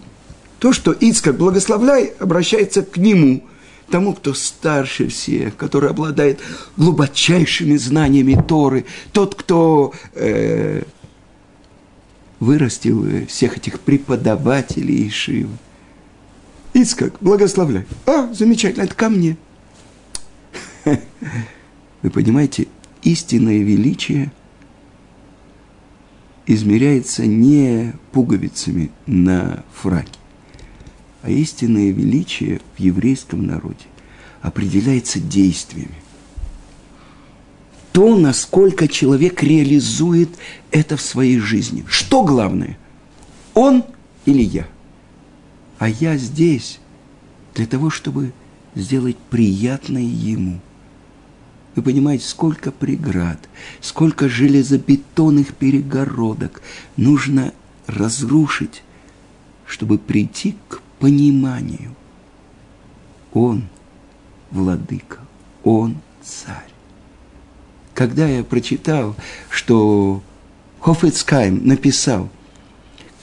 то, 0.62 0.72
что 0.72 0.92
Ицкак 0.92 1.36
благословляй, 1.38 2.12
обращается 2.20 2.82
к 2.82 2.96
нему, 2.96 3.42
тому, 3.90 4.12
кто 4.12 4.32
старше 4.32 5.08
всех, 5.08 5.56
который 5.56 5.90
обладает 5.90 6.38
глубочайшими 6.76 7.76
знаниями 7.76 8.40
Торы, 8.46 8.84
тот, 9.10 9.34
кто 9.34 9.92
э, 10.14 10.84
вырастил 12.38 13.26
всех 13.26 13.56
этих 13.56 13.80
преподавателей 13.80 15.08
Ишивы. 15.08 15.50
Ицкак, 16.74 17.14
благословляй. 17.20 17.84
А, 18.06 18.32
замечательно, 18.32 18.84
это 18.84 18.94
ко 18.94 19.08
мне. 19.08 19.36
Вы 20.84 22.10
понимаете, 22.10 22.68
истинное 23.02 23.58
величие 23.58 24.30
измеряется 26.46 27.26
не 27.26 27.94
пуговицами 28.12 28.92
на 29.06 29.64
фраке, 29.74 30.21
а 31.22 31.30
истинное 31.30 31.90
величие 31.90 32.60
в 32.76 32.80
еврейском 32.80 33.46
народе 33.46 33.86
определяется 34.40 35.20
действиями. 35.20 35.94
То, 37.92 38.16
насколько 38.16 38.88
человек 38.88 39.42
реализует 39.42 40.30
это 40.70 40.96
в 40.96 41.02
своей 41.02 41.38
жизни. 41.38 41.84
Что 41.88 42.24
главное? 42.24 42.78
Он 43.54 43.84
или 44.24 44.42
я? 44.42 44.66
а 45.82 45.88
я 45.88 46.16
здесь 46.16 46.78
для 47.56 47.66
того, 47.66 47.90
чтобы 47.90 48.32
сделать 48.76 49.16
приятное 49.30 50.00
ему. 50.00 50.60
Вы 51.74 51.82
понимаете, 51.82 52.24
сколько 52.24 52.70
преград, 52.70 53.40
сколько 53.80 54.28
железобетонных 54.28 55.56
перегородок 55.56 56.62
нужно 56.96 57.52
разрушить, 57.88 58.84
чтобы 59.66 59.98
прийти 59.98 60.54
к 60.68 60.81
пониманию. 61.02 61.94
Он 63.34 63.64
владыка, 64.52 65.18
он 65.64 65.96
царь. 66.22 66.70
Когда 67.92 68.26
я 68.26 68.44
прочитал, 68.44 69.16
что 69.50 70.22
Хофицкайм 70.80 71.66
написал– 71.66 72.30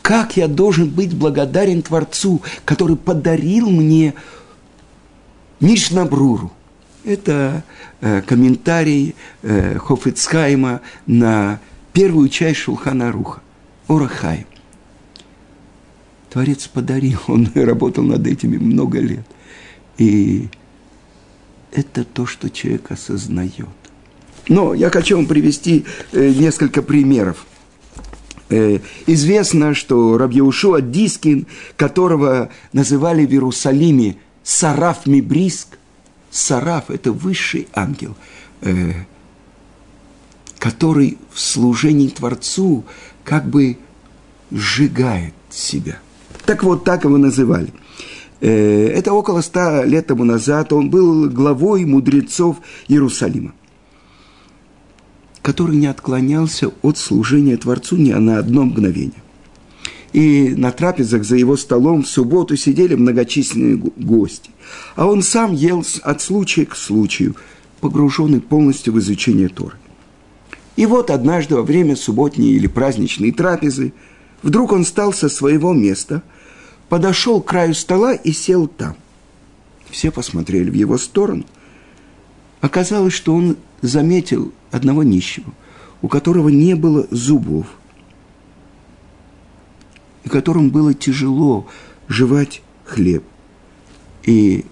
как 0.09 0.37
я 0.37 0.47
должен 0.47 0.89
быть 0.89 1.13
благодарен 1.15 1.83
Творцу, 1.83 2.41
который 2.65 2.95
подарил 2.95 3.69
мне 3.69 4.15
Мишнабруру. 5.59 6.51
Это 7.03 7.63
э, 8.01 8.23
комментарий 8.23 9.13
э, 9.43 9.77
Хофицхайма 9.77 10.81
на 11.05 11.59
первую 11.93 12.29
часть 12.29 12.61
Шулхана 12.61 13.11
Руха, 13.11 13.41
Орахай. 13.87 14.47
Творец 16.29 16.67
подарил, 16.67 17.19
он 17.27 17.49
работал 17.55 18.03
над 18.03 18.25
этими 18.27 18.57
много 18.57 18.99
лет. 18.99 19.25
И 19.97 20.47
это 21.71 22.03
то, 22.03 22.25
что 22.25 22.49
человек 22.49 22.91
осознает. 22.91 23.67
Но 24.47 24.73
я 24.73 24.89
хочу 24.89 25.17
вам 25.17 25.27
привести 25.27 25.85
э, 26.11 26.29
несколько 26.29 26.81
примеров. 26.81 27.45
Э, 28.49 28.79
известно, 29.05 29.75
что 29.75 30.17
Рабьяушуа 30.17 30.81
Дискин, 30.81 31.45
которого 31.75 32.49
называли 32.73 33.25
в 33.25 33.31
Иерусалиме 33.31 34.17
Сараф 34.43 35.05
Мибриск, 35.05 35.77
Сараф– 36.31 36.85
это 36.89 37.11
высший 37.11 37.67
ангел, 37.73 38.15
э, 38.61 38.93
который 40.57 41.17
в 41.31 41.39
служении 41.39 42.07
Творцу 42.07 42.85
как 43.23 43.47
бы 43.47 43.77
сжигает 44.51 45.33
себя. 45.51 45.99
Так 46.45 46.63
вот, 46.63 46.83
так 46.83 47.03
его 47.03 47.17
называли. 47.17 47.73
Э, 48.41 48.87
это 48.87 49.13
около 49.13 49.41
ста 49.41 49.83
лет 49.85 50.07
тому 50.07 50.23
назад 50.23 50.73
он 50.73 50.89
был 50.89 51.29
главой 51.29 51.85
мудрецов 51.85 52.57
Иерусалима 52.87 53.53
который 55.41 55.77
не 55.77 55.87
отклонялся 55.87 56.71
от 56.83 56.97
служения 56.97 57.57
Творцу 57.57 57.97
ни 57.97 58.11
на 58.11 58.37
одно 58.37 58.65
мгновение. 58.65 59.23
И 60.11 60.53
на 60.55 60.71
трапезах 60.71 61.23
за 61.23 61.37
его 61.37 61.57
столом 61.57 62.03
в 62.03 62.07
субботу 62.07 62.55
сидели 62.55 62.95
многочисленные 62.95 63.77
гости. 63.77 64.51
А 64.95 65.07
он 65.07 65.21
сам 65.21 65.53
ел 65.53 65.83
от 66.03 66.21
случая 66.21 66.65
к 66.65 66.75
случаю, 66.75 67.35
погруженный 67.79 68.41
полностью 68.41 68.93
в 68.93 68.99
изучение 68.99 69.49
Торы. 69.49 69.77
И 70.75 70.85
вот 70.85 71.09
однажды 71.09 71.55
во 71.55 71.63
время 71.63 71.95
субботней 71.95 72.51
или 72.51 72.67
праздничной 72.67 73.31
трапезы 73.31 73.93
вдруг 74.41 74.71
он 74.71 74.83
встал 74.83 75.13
со 75.13 75.29
своего 75.29 75.73
места, 75.73 76.23
подошел 76.87 77.41
к 77.41 77.47
краю 77.47 77.73
стола 77.73 78.13
и 78.13 78.31
сел 78.31 78.67
там. 78.67 78.95
Все 79.89 80.11
посмотрели 80.11 80.69
в 80.69 80.73
его 80.73 80.97
сторону. 80.97 81.45
Оказалось, 82.61 83.13
что 83.13 83.33
он 83.35 83.57
заметил 83.81 84.51
одного 84.71 85.03
нищего, 85.03 85.51
у 86.01 86.07
которого 86.07 86.49
не 86.49 86.75
было 86.75 87.07
зубов, 87.09 87.67
и 90.23 90.29
которому 90.29 90.69
было 90.69 90.93
тяжело 90.93 91.67
жевать 92.07 92.61
хлеб. 92.85 93.23
И 94.23 94.65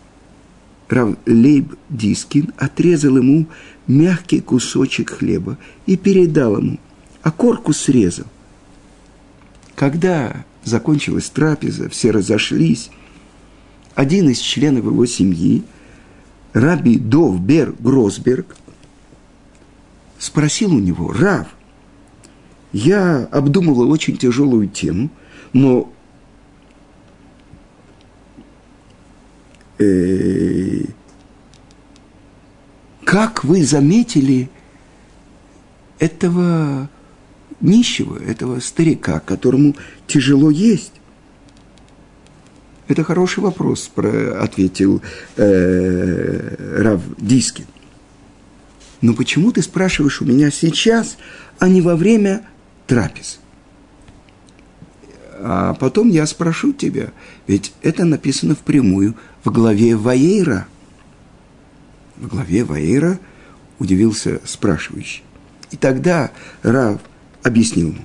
Рав 0.89 1.15
Лейб 1.25 1.75
Дискин 1.89 2.53
отрезал 2.57 3.17
ему 3.17 3.47
мягкий 3.87 4.41
кусочек 4.41 5.11
хлеба 5.11 5.57
и 5.85 5.97
передал 5.97 6.57
ему, 6.57 6.79
а 7.21 7.31
корку 7.31 7.73
срезал. 7.73 8.27
Когда 9.77 10.43
закончилась 10.63 11.29
трапеза, 11.29 11.87
все 11.87 12.09
разошлись, 12.09 12.89
один 13.93 14.27
из 14.27 14.39
членов 14.39 14.85
его 14.85 15.05
семьи, 15.05 15.63
Раби 16.53 16.97
Дов 16.97 17.39
Бер 17.39 17.75
Гросберг, 17.77 18.57
спросил 20.17 20.73
у 20.73 20.79
него, 20.79 21.13
Рав, 21.13 21.45
я 22.73 23.25
обдумывал 23.25 23.91
очень 23.91 24.17
тяжелую 24.17 24.67
тему, 24.67 25.11
но 25.53 25.93
э, 29.77 30.85
как 33.05 33.43
вы 33.43 33.63
заметили 33.63 34.49
этого 35.99 36.89
нищего, 37.61 38.21
этого 38.21 38.59
старика, 38.59 39.19
которому 39.19 39.75
тяжело 40.07 40.49
есть? 40.49 40.93
Это 42.87 43.03
хороший 43.03 43.39
вопрос, 43.39 43.91
ответил 43.95 45.01
э, 45.35 46.81
Рав 46.81 47.01
Дискин. 47.17 47.65
Но 49.01 49.13
почему 49.13 49.51
ты 49.51 49.61
спрашиваешь 49.61 50.21
у 50.21 50.25
меня 50.25 50.51
сейчас, 50.51 51.17
а 51.59 51.67
не 51.67 51.81
во 51.81 51.95
время 51.95 52.47
трапез? 52.87 53.39
А 55.39 55.75
потом 55.75 56.09
я 56.09 56.25
спрошу 56.25 56.73
тебя, 56.73 57.11
ведь 57.45 57.73
это 57.81 58.05
написано 58.05 58.55
впрямую 58.55 59.15
в 59.43 59.51
главе 59.51 59.95
Ваейра. 59.95 60.65
В 62.15 62.27
главе 62.27 62.63
Ваейра 62.63 63.19
удивился 63.77 64.41
спрашивающий. 64.45 65.23
И 65.69 65.77
тогда 65.77 66.31
Рав 66.63 67.01
объяснил 67.47 67.89
ему. 67.89 68.01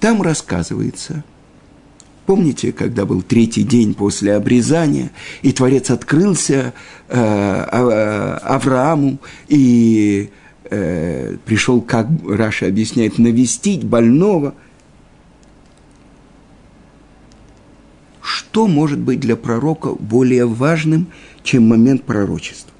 Там 0.00 0.20
рассказывается, 0.22 1.24
помните, 2.26 2.72
когда 2.72 3.06
был 3.06 3.22
третий 3.22 3.62
день 3.62 3.94
после 3.94 4.34
обрезания, 4.34 5.10
и 5.42 5.52
Творец 5.52 5.90
открылся 5.90 6.74
э, 7.08 7.14
а, 7.16 8.38
Аврааму, 8.42 9.18
и 9.48 10.30
э, 10.64 11.36
пришел, 11.44 11.80
как 11.80 12.08
Раша 12.28 12.66
объясняет, 12.66 13.18
навестить 13.18 13.84
больного. 13.84 14.54
Что 18.20 18.66
может 18.66 18.98
быть 18.98 19.20
для 19.20 19.36
пророка 19.36 19.90
более 19.90 20.46
важным, 20.46 21.08
чем 21.42 21.68
момент 21.68 22.02
пророчества? 22.02 22.75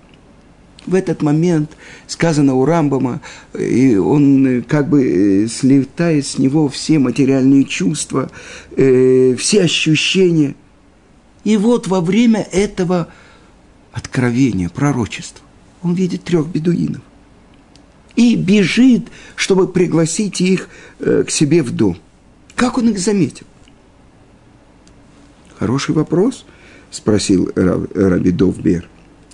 В 0.87 0.94
этот 0.94 1.22
момент 1.22 1.77
сказано 2.07 2.55
у 2.55 2.64
Рамбама, 2.64 3.20
и 3.59 3.96
он 3.96 4.64
как 4.68 4.88
бы 4.88 5.49
слетает 5.51 6.27
с 6.27 6.38
него 6.38 6.68
все 6.68 6.99
материальные 6.99 7.64
чувства, 7.64 8.31
э, 8.77 9.35
все 9.37 9.62
ощущения. 9.62 10.55
И 11.44 11.57
вот 11.57 11.88
во 11.88 12.01
время 12.01 12.46
этого 12.53 13.09
откровения, 13.92 14.68
пророчества, 14.68 15.44
он 15.83 15.94
видит 15.94 16.25
трех 16.25 16.46
бедуинов 16.46 17.03
и 18.16 18.35
бежит, 18.35 19.09
чтобы 19.37 19.68
пригласить 19.68 20.40
их 20.40 20.68
э, 20.99 21.25
к 21.27 21.31
себе 21.31 21.62
в 21.62 21.70
дом. 21.70 21.99
Как 22.55 22.79
он 22.79 22.88
их 22.88 22.99
заметил? 22.99 23.46
Хороший 25.59 25.94
вопрос, 25.94 26.44
спросил 26.90 27.51
Раби 27.55 28.31
Довбер. 28.31 28.88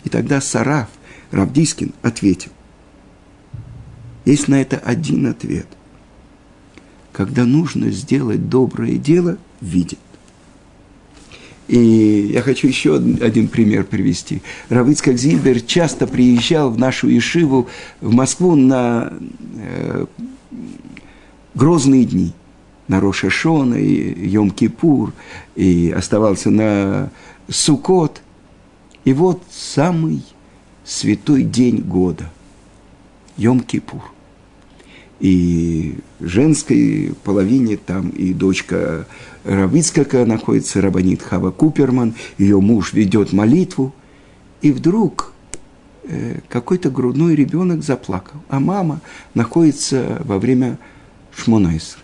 И 0.04 0.08
тогда 0.08 0.40
Сараф, 0.40 0.88
Равдискин, 1.32 1.92
ответил. 2.02 2.52
Есть 4.24 4.48
на 4.48 4.60
это 4.60 4.76
один 4.76 5.26
ответ. 5.26 5.66
Когда 7.12 7.44
нужно 7.44 7.90
сделать 7.90 8.48
доброе 8.48 8.96
дело, 8.96 9.38
видит. 9.60 9.98
И 11.68 12.30
я 12.32 12.42
хочу 12.42 12.68
еще 12.68 12.96
один 12.96 13.48
пример 13.48 13.84
привести. 13.84 14.42
Равицкак 14.68 15.16
Зильбер 15.16 15.60
часто 15.62 16.06
приезжал 16.06 16.70
в 16.70 16.78
нашу 16.78 17.08
Ишиву 17.16 17.68
в 18.00 18.12
Москву 18.12 18.54
на 18.54 19.12
э, 19.56 20.06
грозные 21.54 22.04
дни. 22.04 22.32
На 22.88 23.00
Рошашона 23.00 23.76
и 23.76 24.28
Йом-Кипур, 24.28 25.12
и 25.54 25.94
оставался 25.96 26.50
на 26.50 27.10
Сукот. 27.48 28.20
И 29.04 29.14
вот 29.14 29.42
самый 29.50 30.22
святой 30.92 31.42
день 31.42 31.82
года– 31.82 32.30
Йом-Кипур– 33.36 34.02
и 35.22 35.98
женской 36.18 37.14
половине 37.22 37.76
там 37.76 38.08
и 38.08 38.32
дочка 38.34 39.06
Равицкака 39.44 40.26
находится, 40.26 40.80
Рабанит 40.80 41.22
Хава 41.22 41.52
Куперман, 41.52 42.14
ее 42.38 42.60
муж 42.60 42.92
ведет 42.92 43.32
молитву, 43.32 43.94
и 44.62 44.72
вдруг 44.72 45.32
э, 46.02 46.40
какой-то 46.48 46.90
грудной 46.90 47.36
ребенок 47.36 47.84
заплакал, 47.84 48.42
а 48.48 48.58
мама 48.58 49.00
находится 49.34 50.20
во 50.24 50.40
время 50.40 50.76
Шмонайсра. 51.36 52.00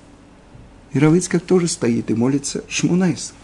И 0.93 1.01
Равицкак 1.01 1.43
тоже 1.43 1.67
стоит 1.67 2.13
и 2.13 2.15
молится 2.15 2.63
Шмонайсра. 2.69 3.35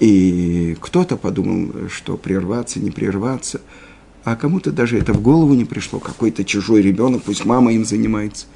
И 0.00 0.76
кто-то 0.80 1.16
подумал, 1.16 1.88
что 1.88 2.16
прерваться, 2.16 2.80
не 2.80 2.90
прерваться, 2.90 3.60
а 4.26 4.34
кому-то 4.34 4.72
даже 4.72 4.98
это 4.98 5.12
в 5.12 5.22
голову 5.22 5.54
не 5.54 5.64
пришло, 5.64 6.00
какой-то 6.00 6.44
чужой 6.44 6.82
ребенок, 6.82 7.22
пусть 7.22 7.44
мама 7.44 7.72
им 7.72 7.84
занимается. 7.84 8.46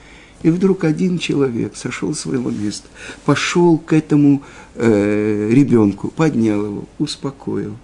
И 0.43 0.51
вдруг 0.51 0.83
один 0.83 1.17
человек 1.21 1.77
сошел 1.77 2.13
с 2.13 2.19
своего 2.19 2.51
места, 2.51 2.89
пошел 3.25 3.79
к 3.79 3.93
этому 3.93 4.43
э, 4.75 5.49
ребенку, 5.53 6.09
поднял 6.09 6.67
его, 6.67 6.85
успокоил. 6.99 7.77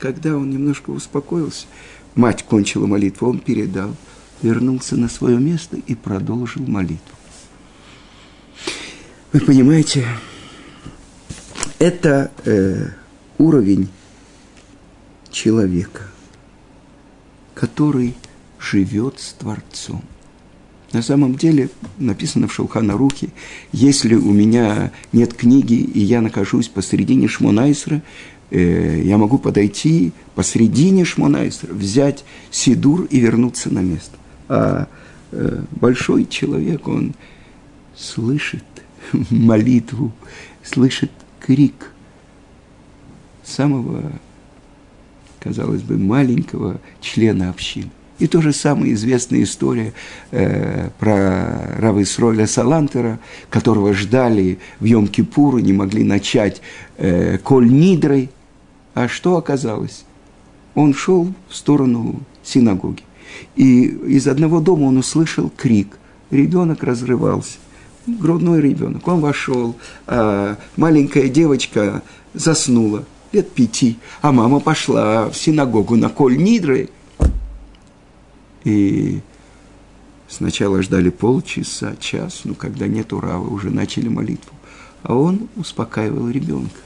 Когда 0.00 0.36
он 0.36 0.50
немножко 0.50 0.90
успокоился, 0.90 1.66
мать 2.16 2.42
кончила 2.42 2.88
молитву, 2.88 3.28
он 3.28 3.38
передал, 3.38 3.94
вернулся 4.42 4.96
на 4.96 5.08
свое 5.08 5.38
место 5.38 5.76
и 5.86 5.94
продолжил 5.94 6.66
молитву. 6.66 6.98
Вы 9.32 9.38
понимаете, 9.38 10.04
это 11.78 12.32
э, 12.44 12.88
уровень 13.38 13.88
человека, 15.30 16.08
который 17.54 18.14
живет 18.58 19.20
с 19.20 19.32
Творцом. 19.32 20.02
На 20.92 21.02
самом 21.02 21.34
деле 21.34 21.70
написано 21.98 22.46
в 22.46 22.54
Шелхана 22.54 22.96
Рухе, 22.96 23.30
если 23.72 24.14
у 24.14 24.32
меня 24.32 24.92
нет 25.12 25.34
книги, 25.34 25.74
и 25.74 26.00
я 26.00 26.20
нахожусь 26.20 26.68
посредине 26.68 27.26
Шмонайсра, 27.26 28.00
э, 28.50 29.02
я 29.04 29.18
могу 29.18 29.38
подойти 29.38 30.12
посредине 30.36 31.04
Шмонайсра, 31.04 31.72
взять 31.72 32.24
Сидур 32.52 33.06
и 33.10 33.18
вернуться 33.18 33.74
на 33.74 33.80
место. 33.80 34.16
А 34.48 34.86
э, 35.32 35.64
большой 35.72 36.26
человек, 36.26 36.86
он 36.86 37.14
слышит 37.96 38.64
молитву, 39.30 40.12
слышит 40.62 41.10
крик 41.40 41.90
самого, 43.42 44.12
казалось 45.44 45.82
бы, 45.82 45.98
маленького 45.98 46.80
члена 47.00 47.50
общины. 47.50 47.90
И 48.18 48.26
то 48.26 48.40
же 48.40 48.52
самое 48.52 48.94
известная 48.94 49.42
история 49.42 49.92
э, 50.30 50.88
про 50.98 51.76
Рава 51.78 52.02
Исроиля 52.02 52.46
Салантера, 52.46 53.18
которого 53.50 53.92
ждали 53.92 54.58
в 54.78 54.84
Йом-Кипуру, 54.84 55.60
не 55.60 55.72
могли 55.72 56.04
начать 56.04 56.62
э, 56.96 57.38
Коль 57.38 57.68
Нидрой. 57.68 58.30
А 58.94 59.08
что 59.08 59.36
оказалось? 59.36 60.04
Он 60.74 60.94
шел 60.94 61.32
в 61.48 61.56
сторону 61.56 62.20
синагоги. 62.44 63.02
И 63.56 63.82
из 63.82 64.28
одного 64.28 64.60
дома 64.60 64.84
он 64.84 64.96
услышал 64.98 65.50
крик. 65.54 65.98
Ребенок 66.30 66.84
разрывался. 66.84 67.58
Грудной 68.06 68.60
ребенок. 68.60 69.06
Он 69.08 69.20
вошел, 69.20 69.76
а 70.06 70.56
маленькая 70.76 71.28
девочка 71.28 72.02
заснула 72.32 73.04
лет 73.34 73.50
пяти, 73.50 73.98
а 74.22 74.32
мама 74.32 74.60
пошла 74.60 75.28
в 75.28 75.36
синагогу 75.36 75.96
на 75.96 76.08
Коль 76.08 76.36
Нидрой– 76.36 76.90
и 78.64 79.20
сначала 80.26 80.82
ждали 80.82 81.10
полчаса, 81.10 81.94
час, 82.00 82.42
ну, 82.44 82.54
когда 82.54 82.88
нет 82.88 83.12
урава, 83.12 83.46
уже 83.46 83.70
начали 83.70 84.08
молитву. 84.08 84.52
А 85.02 85.14
он 85.14 85.48
успокаивал 85.54 86.30
ребенка. 86.30 86.80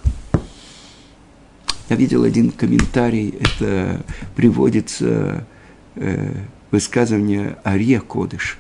Я 1.89 1.97
видел 1.97 2.25
один 2.25 2.51
комментарий, 2.51 3.31
это 3.31 4.05
приводится 4.37 5.47
э, 5.95 6.35
высказывание 6.71 7.57
Ария 7.65 8.01
Кодыш. 8.01 8.59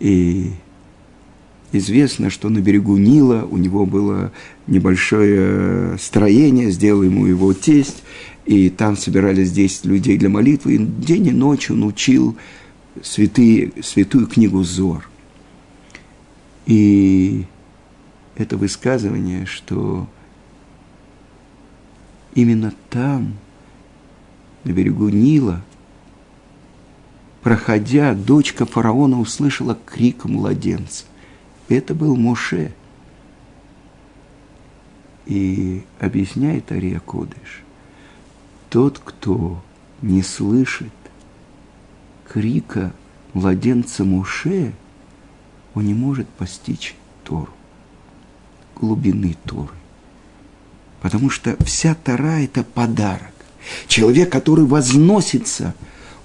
И 0.00 0.52
известно, 1.72 2.30
что 2.30 2.48
на 2.48 2.58
берегу 2.58 2.96
Нила 2.96 3.46
у 3.50 3.56
него 3.56 3.86
было 3.86 4.32
небольшое 4.66 5.98
строение, 5.98 6.70
сделал 6.70 7.02
ему 7.02 7.26
его 7.26 7.52
тесть, 7.52 8.02
и 8.46 8.70
там 8.70 8.96
собирались 8.96 9.52
10 9.52 9.84
людей 9.84 10.16
для 10.16 10.28
молитвы, 10.28 10.74
и 10.74 10.78
день 10.78 11.26
и 11.26 11.32
ночь 11.32 11.70
он 11.70 11.84
учил 11.84 12.36
святые, 13.02 13.72
святую 13.82 14.26
книгу 14.26 14.62
Зор. 14.62 15.08
И 16.66 17.44
это 18.36 18.56
высказывание, 18.56 19.46
что 19.46 20.08
именно 22.34 22.72
там, 22.90 23.34
на 24.64 24.72
берегу 24.72 25.08
Нила, 25.08 25.62
проходя, 27.42 28.14
дочка 28.14 28.66
фараона 28.66 29.20
услышала 29.20 29.78
крик 29.86 30.24
младенца. 30.24 31.04
Это 31.68 31.94
был 31.94 32.16
Моше. 32.16 32.72
И 35.26 35.84
объясняет 36.00 36.72
Ария 36.72 37.00
Кодыш– 37.00 37.62
тот, 38.70 39.00
кто 39.02 39.62
не 40.02 40.22
слышит 40.22 40.92
крика 42.28 42.92
младенца 43.32 44.04
Муше, 44.04 44.74
он 45.74 45.86
не 45.86 45.94
может 45.94 46.28
постичь 46.28 46.94
Тору, 47.24 47.52
глубины 48.76 49.36
Торы. 49.44 49.74
Потому 51.00 51.30
что 51.30 51.56
вся 51.64 51.94
Тора– 51.94 52.40
это 52.42 52.62
подарок. 52.62 53.32
Человек, 53.86 54.30
который 54.30 54.64
возносится, 54.64 55.74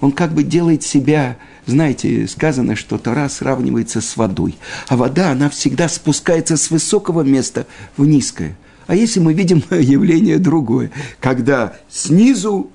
Он 0.04 0.12
как 0.12 0.34
бы 0.34 0.44
делает 0.44 0.84
себя, 0.84 1.38
знаете, 1.66 2.28
сказано, 2.28 2.76
что 2.76 2.98
Тора 2.98 3.30
сравнивается 3.30 4.02
с 4.02 4.18
водой. 4.18 4.58
А 4.90 4.98
вода, 4.98 5.32
она 5.32 5.50
всегда 5.50 5.88
спускается 5.88 6.58
с 6.58 6.70
высокого 6.72 7.22
места 7.22 7.68
в 7.96 8.06
низкое. 8.06 8.58
А 8.86 8.96
если 8.96 9.22
мы 9.22 9.34
видим 9.34 9.64
явление 9.72 10.40
другое, 10.40 10.92
когда 11.22 11.78
снизу 11.90 12.70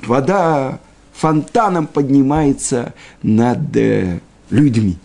вода 0.00 0.80
фонтаном 1.12 1.86
поднимается 1.86 2.92
над 3.22 3.76
э, 3.76 4.18
людьми. 4.50 4.96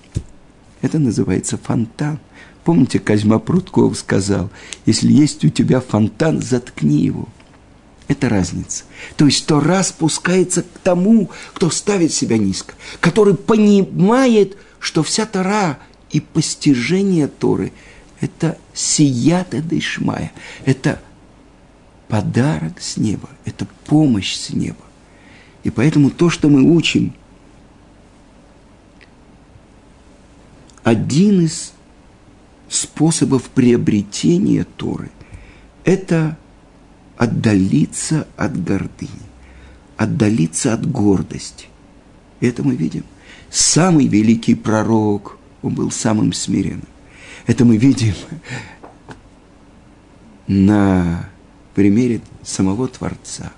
Это 0.82 0.98
называется 0.98 1.60
фонтан. 1.62 2.18
Помните, 2.64 2.98
Козьма 2.98 3.38
Прутков 3.38 3.96
сказал, 4.00 4.50
если 4.88 5.12
есть 5.12 5.46
у 5.46 5.50
тебя 5.50 5.82
фонтан, 5.82 6.42
заткни 6.42 6.98
его. 6.98 7.28
Это 8.08 8.30
разница. 8.30 8.86
То 9.18 9.26
есть 9.26 9.46
Тора 9.46 9.84
спускается 9.84 10.64
к 10.64 10.80
тому, 10.82 11.30
кто 11.54 11.70
ставит 11.70 12.14
себя 12.14 12.38
низко, 12.38 12.74
который 13.02 13.36
понимает, 13.36 14.58
что 14.80 15.04
вся 15.04 15.26
Тора 15.26 15.80
и 16.12 16.22
постижение 16.22 17.28
Торы– 17.28 17.74
это 18.22 18.58
сията 18.74 19.62
дышмая, 19.62 20.32
это 20.66 21.02
подарок 22.08 22.82
с 22.82 22.96
неба, 22.98 23.30
это 23.44 23.68
помощь 23.86 24.36
с 24.36 24.52
неба. 24.52 24.78
И 25.64 25.70
поэтому 25.70 26.10
то, 26.10 26.30
что 26.30 26.48
мы 26.48 26.62
учим, 26.62 27.14
один 30.84 31.46
из 31.46 31.74
способов 32.70 33.44
приобретения 33.50 34.66
Торы– 34.78 35.12
это 35.84 36.38
отдалиться 37.18 38.28
от 38.38 38.64
гордыни, 38.64 39.10
отдалиться 39.98 40.74
от 40.74 40.90
гордости. 40.90 41.68
Это 42.40 42.64
мы 42.64 42.76
видим. 42.76 43.04
Самый 43.50 44.08
великий 44.08 44.56
пророк, 44.56 45.38
он 45.62 45.74
был 45.74 45.92
самым 45.92 46.34
смиренным. 46.34 46.88
Это 47.48 47.66
мы 47.66 47.78
видим 47.78 48.14
на 50.48 51.30
примере 51.74 52.22
самого 52.44 52.88
Творца, 52.88 53.52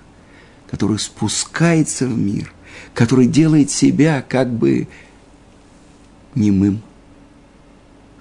который 0.70 0.98
спускается 0.98 2.06
в 2.06 2.16
мир, 2.16 2.52
который 2.94 3.26
делает 3.26 3.70
себя 3.70 4.24
как 4.26 4.52
бы 4.52 4.88
немым, 6.34 6.82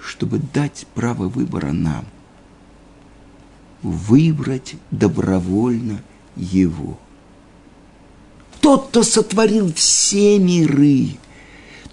чтобы 0.02 0.40
дать 0.40 0.86
право 0.96 1.30
выбора 1.30 1.72
нам, 1.72 2.06
выбрать 3.82 4.76
добровольно 4.92 6.02
его. 6.36 6.98
Тот, 8.62 8.90
кто 8.90 9.04
сотворил 9.04 9.74
все 9.74 10.38
миры, 10.38 11.18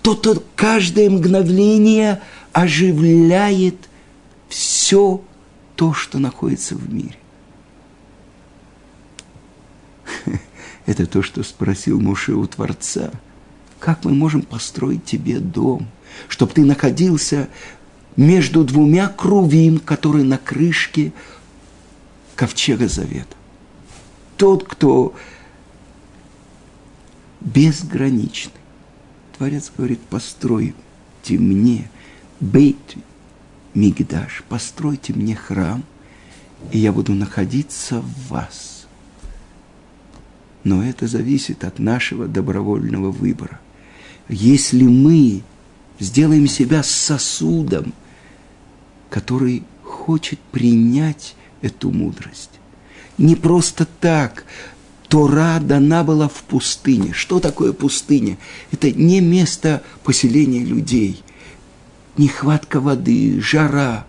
тот, 0.03 0.21
кто 0.21 0.43
каждое 0.55 1.09
мгновение 1.11 2.21
оживляет 2.53 3.89
все 4.49 5.23
то, 5.75 5.93
что 5.93 6.19
находится 6.19 6.75
в 6.75 6.93
мире. 6.93 7.17
Это 10.87 11.07
то, 11.07 11.23
что 11.23 11.43
спросил 11.43 12.01
Муше 12.01 12.33
у 12.35 12.47
Творца. 12.47 13.11
Как 13.79 14.05
мы 14.05 14.13
можем 14.13 14.43
построить 14.43 15.05
тебе 15.05 15.39
дом, 15.39 15.87
чтобы 16.29 16.53
ты 16.53 16.65
находился 16.65 17.49
между 18.17 18.65
двумя 18.65 19.09
крувим, 19.09 19.79
которые 19.79 20.25
на 20.25 20.39
крышке 20.39 21.13
ковчега 22.37 22.89
завета? 22.89 23.35
Тот, 24.37 24.65
кто 24.65 25.15
безграничный. 27.41 28.53
Творец 29.37 29.73
говорит, 29.77 30.01
постройте 30.01 30.77
мне 31.29 31.91
бейт 32.41 32.97
мигдаш, 33.75 34.45
постройте 34.49 35.13
мне 35.13 35.35
храм, 35.35 35.83
и 36.71 36.79
я 36.79 36.93
буду 36.93 37.15
находиться 37.15 38.01
в 38.01 38.29
вас– 38.29 38.73
но 40.67 40.83
это 40.83 41.07
зависит 41.07 41.63
от 41.63 41.79
нашего 41.79 42.27
добровольного 42.27 43.13
выбора. 43.13 43.61
Если 44.29 44.83
мы 44.83 45.43
сделаем 46.01 46.49
себя 46.49 46.83
сосудом, 46.83 47.95
который 49.09 49.63
хочет 49.85 50.41
принять 50.51 51.37
эту 51.63 51.91
мудрость, 51.91 52.51
не 53.19 53.35
просто 53.35 53.87
так, 54.01 54.45
Тора 55.09 55.61
дана 55.61 56.03
была 56.05 56.29
в 56.29 56.43
пустыне. 56.43 57.13
Что 57.13 57.39
такое 57.39 57.73
пустыня? 57.73 58.39
Это 58.73 58.91
не 58.91 59.21
место 59.21 59.83
поселения 60.03 60.65
людей. 60.65 61.23
Нехватка 62.17 62.81
воды, 62.81 63.41
жара. 63.41 64.07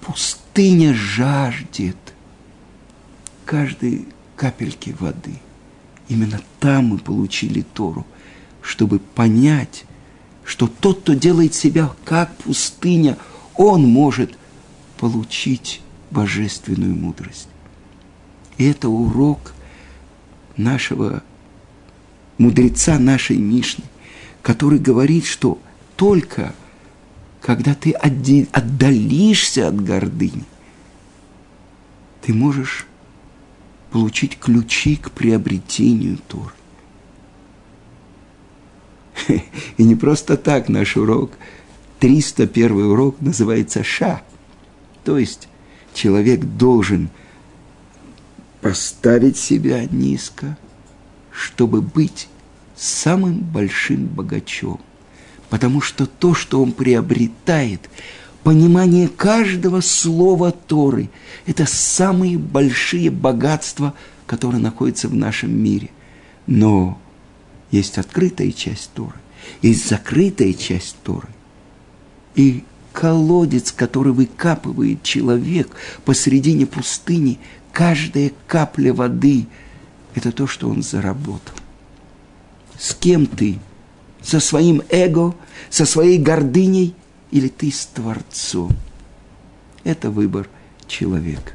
Пустыня 0.00 0.94
жаждет. 0.94 1.96
Каждый 3.44 4.06
капельки 4.36 4.94
воды. 4.98 5.40
Именно 6.08 6.40
там 6.60 6.86
мы 6.86 6.98
получили 6.98 7.62
Тору, 7.62 8.06
чтобы 8.62 8.98
понять, 8.98 9.84
что 10.44 10.66
тот, 10.66 11.00
кто 11.00 11.14
делает 11.14 11.54
себя 11.54 11.90
как 12.04 12.34
пустыня, 12.36 13.18
он 13.56 13.82
может 13.82 14.38
получить 14.98 15.82
божественную 16.10 16.94
мудрость. 16.94 17.48
И 18.56 18.64
это 18.64 18.88
урок 18.88 19.54
нашего 20.56 21.22
мудреца 22.38 22.98
нашей 22.98 23.36
Мишны, 23.36 23.84
который 24.42 24.78
говорит, 24.78 25.26
что 25.26 25.58
только 25.96 26.54
когда 27.40 27.74
ты 27.74 27.92
отдалишься 27.92 29.68
от 29.68 29.82
гордыни, 29.82 30.44
ты 32.22 32.34
можешь 32.34 32.86
получить 33.90 34.38
ключи 34.38 34.96
к 34.96 35.10
приобретению 35.12 36.18
Торы. 36.28 36.52
И 39.76 39.82
не 39.82 39.94
просто 39.94 40.36
так 40.36 40.68
наш 40.68 40.96
урок, 40.96 41.32
301 42.00 42.72
урок 42.72 43.20
называется 43.20 43.82
«Ша». 43.82 44.22
То 45.04 45.18
есть 45.18 45.48
человек 45.94 46.44
должен 46.44 47.10
поставить 48.60 49.36
себя 49.36 49.84
низко, 49.86 50.56
чтобы 51.30 51.80
быть 51.82 52.28
самым 52.76 53.38
большим 53.40 54.06
богачом. 54.06 54.80
Потому 55.50 55.80
что 55.80 56.06
то, 56.06 56.34
что 56.34 56.62
он 56.62 56.72
приобретает, 56.72 57.88
понимание 58.42 59.08
каждого 59.08 59.80
слова 59.80 60.52
Торы– 60.52 61.10
это 61.46 61.66
самые 61.66 62.38
большие 62.38 63.10
богатства, 63.10 63.94
которые 64.26 64.60
находятся 64.60 65.08
в 65.08 65.14
нашем 65.14 65.50
мире. 65.50 65.90
Но 66.46 66.98
есть 67.70 67.98
открытая 67.98 68.52
часть 68.52 68.90
Торы, 68.94 69.16
есть 69.62 69.88
закрытая 69.88 70.52
часть 70.52 70.96
Торы. 71.02 71.28
И 72.34 72.64
колодец, 72.98 73.70
который 73.70 74.12
выкапывает 74.12 75.04
человек 75.04 75.68
посредине 76.04 76.66
пустыни, 76.66 77.38
каждая 77.72 78.32
капля 78.48 78.92
воды– 78.92 79.46
это 80.16 80.32
то, 80.32 80.48
что 80.48 80.68
он 80.68 80.82
заработал. 80.82 81.54
С 82.76 82.94
кем 82.94 83.26
ты? 83.26 83.60
Со 84.20 84.40
своим 84.40 84.82
эго, 84.90 85.34
со 85.70 85.86
своей 85.86 86.18
гордыней– 86.18 86.94
или 87.30 87.48
ты 87.48 87.70
с 87.70 87.86
Творцом. 87.86 88.70
Это 89.84 90.10
выбор 90.10 90.48
человека. 90.86 91.52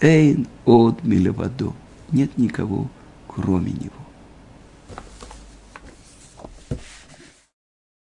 Эйн 0.00 0.48
от 0.64 1.04
милевадо. 1.04 1.72
Нет 2.10 2.36
никого, 2.38 2.90
кроме 3.28 3.72
него. 3.72 4.01